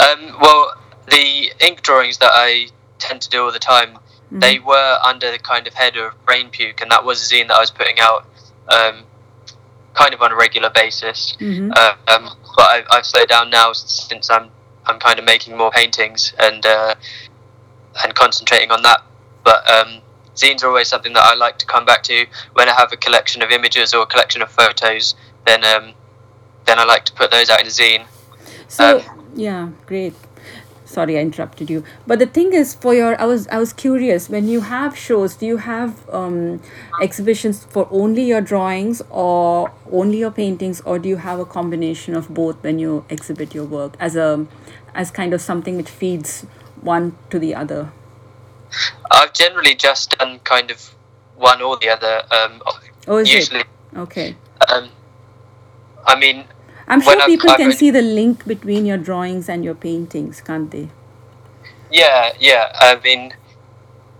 Um, 0.00 0.36
well, 0.40 0.74
the 1.08 1.52
ink 1.60 1.82
drawings 1.82 2.18
that 2.18 2.30
I 2.32 2.68
tend 2.98 3.22
to 3.22 3.28
do 3.28 3.44
all 3.44 3.52
the 3.52 3.58
time, 3.58 3.98
they 4.30 4.58
were 4.58 4.98
under 5.04 5.30
the 5.30 5.38
kind 5.38 5.66
of 5.66 5.74
head 5.74 5.96
of 5.96 6.12
Brain 6.26 6.50
Puke, 6.50 6.80
and 6.80 6.90
that 6.90 7.04
was 7.04 7.20
a 7.20 7.34
zine 7.34 7.48
that 7.48 7.56
I 7.56 7.60
was 7.60 7.70
putting 7.70 7.98
out 8.00 8.26
um, 8.68 9.04
kind 9.98 10.14
of 10.14 10.22
on 10.22 10.30
a 10.32 10.36
regular 10.36 10.70
basis. 10.70 11.36
Mm-hmm. 11.40 11.72
Uh, 11.74 11.94
um, 12.12 12.30
but 12.56 12.68
I've, 12.70 12.86
I've 12.90 13.06
slowed 13.06 13.28
down 13.28 13.50
now 13.50 13.72
since 13.72 14.30
I'm 14.30 14.50
I'm 14.86 14.98
kind 14.98 15.18
of 15.18 15.24
making 15.24 15.56
more 15.56 15.70
paintings 15.70 16.32
and 16.38 16.64
uh, 16.64 16.94
and 18.02 18.14
concentrating 18.14 18.70
on 18.70 18.82
that. 18.82 19.02
But 19.44 19.68
um, 19.70 20.00
zines 20.34 20.62
are 20.62 20.68
always 20.68 20.88
something 20.88 21.12
that 21.12 21.24
I 21.24 21.34
like 21.34 21.58
to 21.58 21.66
come 21.66 21.84
back 21.84 22.02
to 22.04 22.26
when 22.54 22.68
I 22.68 22.74
have 22.74 22.92
a 22.92 22.96
collection 22.96 23.42
of 23.42 23.50
images 23.50 23.92
or 23.94 24.02
a 24.02 24.06
collection 24.06 24.40
of 24.42 24.50
photos. 24.50 25.14
Then 25.46 25.64
um, 25.64 25.94
then 26.66 26.78
I 26.78 26.84
like 26.84 27.04
to 27.06 27.12
put 27.12 27.30
those 27.30 27.50
out 27.50 27.60
in 27.60 27.66
a 27.66 27.70
zine. 27.70 28.06
So, 28.68 28.98
Um, 28.98 29.32
yeah, 29.34 29.68
great. 29.86 30.14
Sorry, 30.88 31.18
I 31.18 31.20
interrupted 31.20 31.68
you. 31.68 31.84
But 32.06 32.18
the 32.18 32.24
thing 32.26 32.54
is, 32.54 32.74
for 32.74 32.94
your, 32.94 33.20
I 33.20 33.26
was, 33.26 33.46
I 33.48 33.58
was 33.58 33.74
curious. 33.74 34.30
When 34.30 34.48
you 34.48 34.62
have 34.62 34.96
shows, 34.96 35.36
do 35.36 35.44
you 35.44 35.58
have 35.58 36.08
um, 36.08 36.62
exhibitions 37.02 37.64
for 37.64 37.86
only 37.90 38.22
your 38.24 38.40
drawings 38.40 39.02
or 39.10 39.70
only 39.92 40.18
your 40.18 40.30
paintings, 40.30 40.80
or 40.80 40.98
do 40.98 41.10
you 41.10 41.16
have 41.18 41.38
a 41.38 41.44
combination 41.44 42.16
of 42.16 42.32
both 42.32 42.62
when 42.62 42.78
you 42.78 43.04
exhibit 43.10 43.54
your 43.54 43.66
work 43.66 43.96
as 44.00 44.16
a, 44.16 44.46
as 44.94 45.10
kind 45.10 45.34
of 45.34 45.42
something 45.42 45.76
which 45.76 45.90
feeds 45.90 46.46
one 46.80 47.18
to 47.28 47.38
the 47.38 47.54
other? 47.54 47.92
I've 49.10 49.34
generally 49.34 49.74
just 49.74 50.16
done 50.18 50.38
kind 50.40 50.70
of 50.70 50.94
one 51.36 51.60
or 51.60 51.76
the 51.76 51.90
other. 51.90 52.22
Um, 52.30 52.62
Oh, 53.06 53.18
is 53.18 53.30
usually, 53.30 53.60
it? 53.60 53.66
Okay. 53.94 54.36
um, 54.72 54.88
I 56.06 56.18
mean, 56.18 56.44
I'm 56.88 57.00
sure 57.00 57.26
people 57.26 57.54
can 57.54 57.72
see 57.72 57.90
the 57.90 58.02
link 58.02 58.46
between 58.46 58.86
your 58.86 58.96
drawings 58.96 59.48
and 59.48 59.64
your 59.64 59.74
paintings, 59.74 60.40
can't 60.40 60.70
they? 60.70 60.88
yeah, 61.90 62.32
yeah. 62.38 62.72
I 62.74 62.98
mean, 63.02 63.32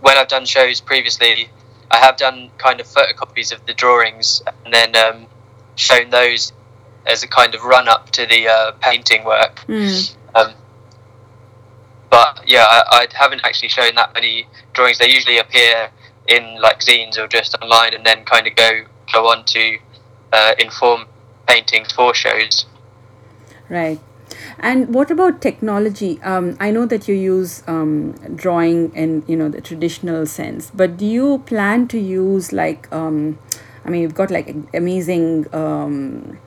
when 0.00 0.16
I've 0.16 0.28
done 0.28 0.46
shows 0.46 0.81
previously, 0.81 1.48
I 1.90 1.98
have 1.98 2.16
done 2.16 2.50
kind 2.59 2.81
of 2.81 2.87
photocopies 2.87 3.52
of 3.52 3.64
the 3.66 3.74
drawings 3.74 4.42
and 4.64 4.72
then 4.72 4.96
um, 4.96 5.26
shown 5.76 6.11
those 6.11 6.52
as 7.07 7.22
a 7.22 7.28
kind 7.28 7.54
of 7.54 7.64
run 7.64 7.88
up 7.88 8.11
to 8.11 8.26
the 8.26 8.48
uh, 8.48 8.72
painting 8.81 9.24
work. 9.24 9.57
Mm. 9.66 10.14
Um, 10.35 10.54
but 12.11 12.45
yeah, 12.47 12.64
I, 12.68 12.82
I 12.90 13.07
haven't 13.14 13.40
actually 13.45 13.68
shown 13.68 13.95
that 13.95 14.14
many 14.14 14.47
drawings. 14.72 14.99
They 14.99 15.11
usually 15.11 15.38
appear 15.38 15.90
in 16.26 16.61
like 16.61 16.80
zines 16.80 17.18
or 17.18 17.26
just 17.26 17.55
online, 17.62 17.95
and 17.95 18.05
then 18.05 18.24
kind 18.24 18.47
of 18.47 18.55
go 18.55 18.84
go 19.12 19.30
on 19.30 19.45
to 19.47 19.78
uh, 20.32 20.55
inform 20.59 21.07
paintings 21.49 21.92
for 21.92 22.14
shows. 22.14 22.66
Right. 23.68 24.01
And 24.59 24.94
what 24.94 25.11
about 25.11 25.40
technology? 25.40 26.20
Um, 26.22 26.57
I 26.61 26.70
know 26.70 26.84
that 26.86 27.09
you 27.09 27.14
use 27.14 27.62
um, 27.66 28.12
drawing 28.34 28.94
in 28.94 29.24
you 29.26 29.36
know 29.36 29.49
the 29.49 29.61
traditional 29.61 30.26
sense, 30.26 30.70
but 30.74 30.96
do 30.96 31.07
you 31.07 31.38
plan 31.46 31.88
to 31.88 31.99
use 31.99 32.53
like 32.53 32.92
um, 32.92 33.38
I 33.88 33.90
mean, 33.90 34.03
you've 34.03 34.14
got 34.14 34.30
like 34.30 34.55
amazing 34.74 35.46
um, 35.55 36.38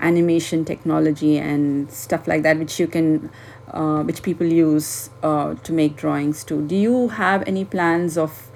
animation 0.00 0.64
technology 0.64 1.38
and 1.38 1.88
stuff 1.92 2.26
like 2.26 2.42
that, 2.42 2.58
which 2.58 2.80
you 2.80 2.88
can, 2.88 3.30
uh, 3.68 4.02
which 4.02 4.24
people 4.24 4.46
use 4.46 5.08
uh, 5.22 5.54
to 5.54 5.72
make 5.72 5.94
drawings 5.94 6.42
too. 6.42 6.66
Do 6.66 6.74
you 6.74 7.08
have 7.10 7.46
any 7.46 7.64
plans 7.64 8.18
of 8.18 8.50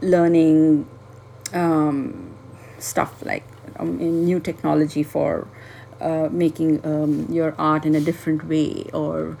learning 0.00 0.88
um, 1.52 2.34
stuff 2.78 3.22
like 3.26 3.44
um, 3.78 4.00
in 4.00 4.24
new 4.24 4.40
technology 4.40 5.02
for 5.02 5.48
uh, 6.00 6.28
making 6.30 6.84
um, 6.84 7.26
your 7.30 7.54
art 7.58 7.84
in 7.84 7.94
a 7.94 8.00
different 8.00 8.48
way 8.48 8.84
or 8.92 9.36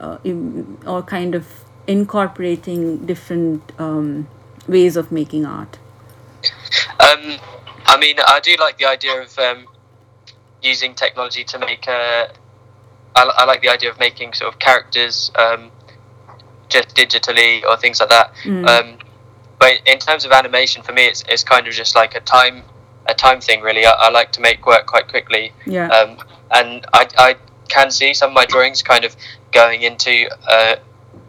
uh, 0.00 0.18
in, 0.24 0.78
or 0.86 1.02
kind 1.02 1.34
of 1.34 1.64
incorporating 1.86 3.04
different 3.06 3.72
um, 3.78 4.28
ways 4.66 4.96
of 4.96 5.12
making 5.12 5.44
art 5.44 5.78
Um, 6.98 7.38
I 7.86 7.96
mean, 7.98 8.16
I 8.26 8.40
do 8.40 8.56
like 8.58 8.78
the 8.78 8.86
idea 8.86 9.22
of 9.22 9.38
um, 9.38 9.66
using 10.62 10.94
technology 10.94 11.44
to 11.44 11.58
make. 11.58 11.86
Uh, 11.86 12.28
I, 13.14 13.22
I 13.22 13.44
like 13.44 13.60
the 13.60 13.68
idea 13.68 13.90
of 13.90 13.98
making 13.98 14.32
sort 14.32 14.52
of 14.52 14.58
characters 14.58 15.30
um, 15.36 15.70
just 16.68 16.94
digitally 16.96 17.64
or 17.64 17.76
things 17.76 18.00
like 18.00 18.08
that. 18.08 18.32
Mm. 18.44 18.66
Um, 18.66 18.98
but 19.58 19.80
in 19.86 19.98
terms 19.98 20.24
of 20.24 20.32
animation, 20.32 20.82
for 20.82 20.92
me, 20.92 21.06
it's, 21.06 21.24
it's 21.28 21.44
kind 21.44 21.66
of 21.66 21.72
just 21.74 21.94
like 21.94 22.14
a 22.14 22.20
time 22.20 22.64
a 23.06 23.14
time 23.14 23.40
thing. 23.40 23.60
Really, 23.62 23.84
I, 23.84 23.92
I 23.92 24.10
like 24.10 24.32
to 24.32 24.40
make 24.40 24.66
work 24.66 24.86
quite 24.86 25.08
quickly, 25.08 25.52
yeah 25.66 25.88
um, 25.88 26.18
and 26.50 26.86
I, 26.92 27.08
I 27.18 27.36
can 27.68 27.90
see 27.90 28.14
some 28.14 28.30
of 28.30 28.34
my 28.34 28.46
drawings 28.46 28.82
kind 28.82 29.04
of 29.04 29.16
going 29.52 29.82
into 29.82 30.28
uh, 30.48 30.76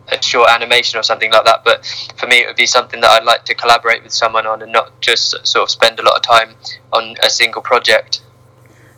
a 0.10 0.22
short 0.22 0.50
animation 0.50 1.00
or 1.00 1.04
something 1.04 1.32
like 1.32 1.46
that. 1.46 1.64
But 1.64 1.86
for 2.18 2.28
me, 2.28 2.40
it 2.42 2.48
would 2.48 2.56
be 2.56 2.66
something 2.66 3.02
that 3.02 3.10
I'd 3.10 3.24
like 3.24 3.46
to 3.46 3.56
collaborate 3.56 4.04
with 4.04 4.14
someone 4.14 4.46
on, 4.46 4.62
and 4.62 4.72
not 4.72 5.00
just 5.02 5.46
sort 5.46 5.64
of 5.64 5.70
spend 5.70 6.00
a 6.00 6.04
lot 6.04 6.16
of 6.16 6.22
time 6.22 6.56
on 6.94 7.16
a 7.24 7.30
single 7.30 7.62
project. 7.62 8.22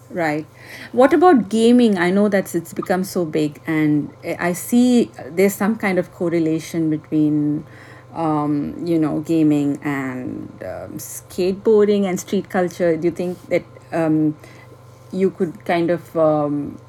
Right. 0.10 0.46
What 0.94 1.14
about 1.14 1.50
gaming? 1.50 1.98
I 1.98 2.12
know 2.12 2.30
that 2.30 2.56
it's 2.56 2.74
become 2.74 3.04
so 3.04 3.26
big, 3.26 3.62
and 3.68 4.12
I 4.40 4.54
see 4.54 5.12
there's 5.26 5.54
some 5.54 5.76
kind 5.78 6.00
of 6.00 6.12
correlation 6.14 6.90
between, 6.90 7.66
um, 8.14 8.76
you 8.86 9.00
know, 9.00 9.20
gaming 9.22 9.80
and 9.84 10.50
um, 10.64 10.98
skateboarding 10.98 12.06
and 12.06 12.20
street 12.20 12.50
culture. 12.50 12.96
Do 12.98 13.08
you 13.08 13.12
think 13.12 13.42
that 13.50 13.64
um, 13.92 14.38
you 15.12 15.32
could 15.32 15.66
kind 15.66 15.92
of 15.92 16.16
um, 16.18 16.80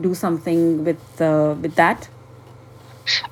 do 0.00 0.14
something 0.14 0.84
with 0.84 1.20
uh, 1.20 1.54
with 1.60 1.74
that? 1.76 2.08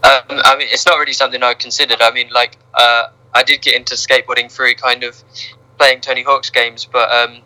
Um, 0.04 0.22
I 0.44 0.56
mean, 0.58 0.68
it's 0.70 0.86
not 0.86 0.98
really 0.98 1.14
something 1.14 1.42
I 1.42 1.54
considered. 1.54 2.02
I 2.02 2.10
mean, 2.10 2.28
like 2.30 2.58
uh, 2.74 3.08
I 3.34 3.42
did 3.42 3.62
get 3.62 3.74
into 3.74 3.94
skateboarding 3.94 4.50
through 4.52 4.74
kind 4.74 5.02
of 5.02 5.22
playing 5.78 6.00
Tony 6.00 6.22
Hawk's 6.22 6.50
games, 6.50 6.84
but 6.84 7.10
um, 7.10 7.42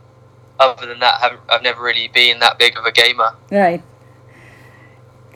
other 0.58 0.86
than 0.86 0.98
that, 1.00 1.22
I've, 1.22 1.38
I've 1.48 1.62
never 1.62 1.82
really 1.82 2.08
been 2.08 2.40
that 2.40 2.58
big 2.58 2.76
of 2.76 2.84
a 2.84 2.92
gamer. 2.92 3.34
Right. 3.50 3.82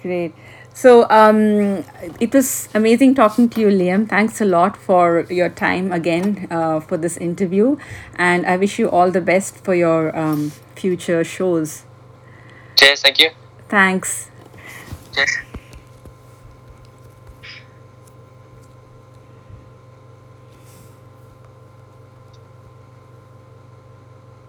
Great. 0.03 0.34
So 0.73 1.09
um, 1.11 1.85
it 2.21 2.33
was 2.33 2.68
amazing 2.75 3.14
talking 3.14 3.49
to 3.51 3.61
you, 3.61 3.68
Liam. 3.68 4.09
Thanks 4.09 4.41
a 4.41 4.45
lot 4.45 4.77
for 4.77 5.27
your 5.29 5.49
time 5.51 5.93
again 5.93 6.47
uh, 6.51 6.81
for 6.81 6.97
this 6.97 7.16
interview, 7.16 7.77
and 8.16 8.47
I 8.47 8.57
wish 8.57 8.79
you 8.79 8.89
all 8.91 9.11
the 9.11 9.21
best 9.21 9.57
for 9.64 9.75
your 9.75 10.16
um, 10.16 10.53
future 10.77 11.25
shows. 11.25 11.85
Cheers, 12.77 13.03
thank 13.03 13.18
you. 13.21 13.31
Thanks. 13.68 14.31
Cheers. 15.14 15.49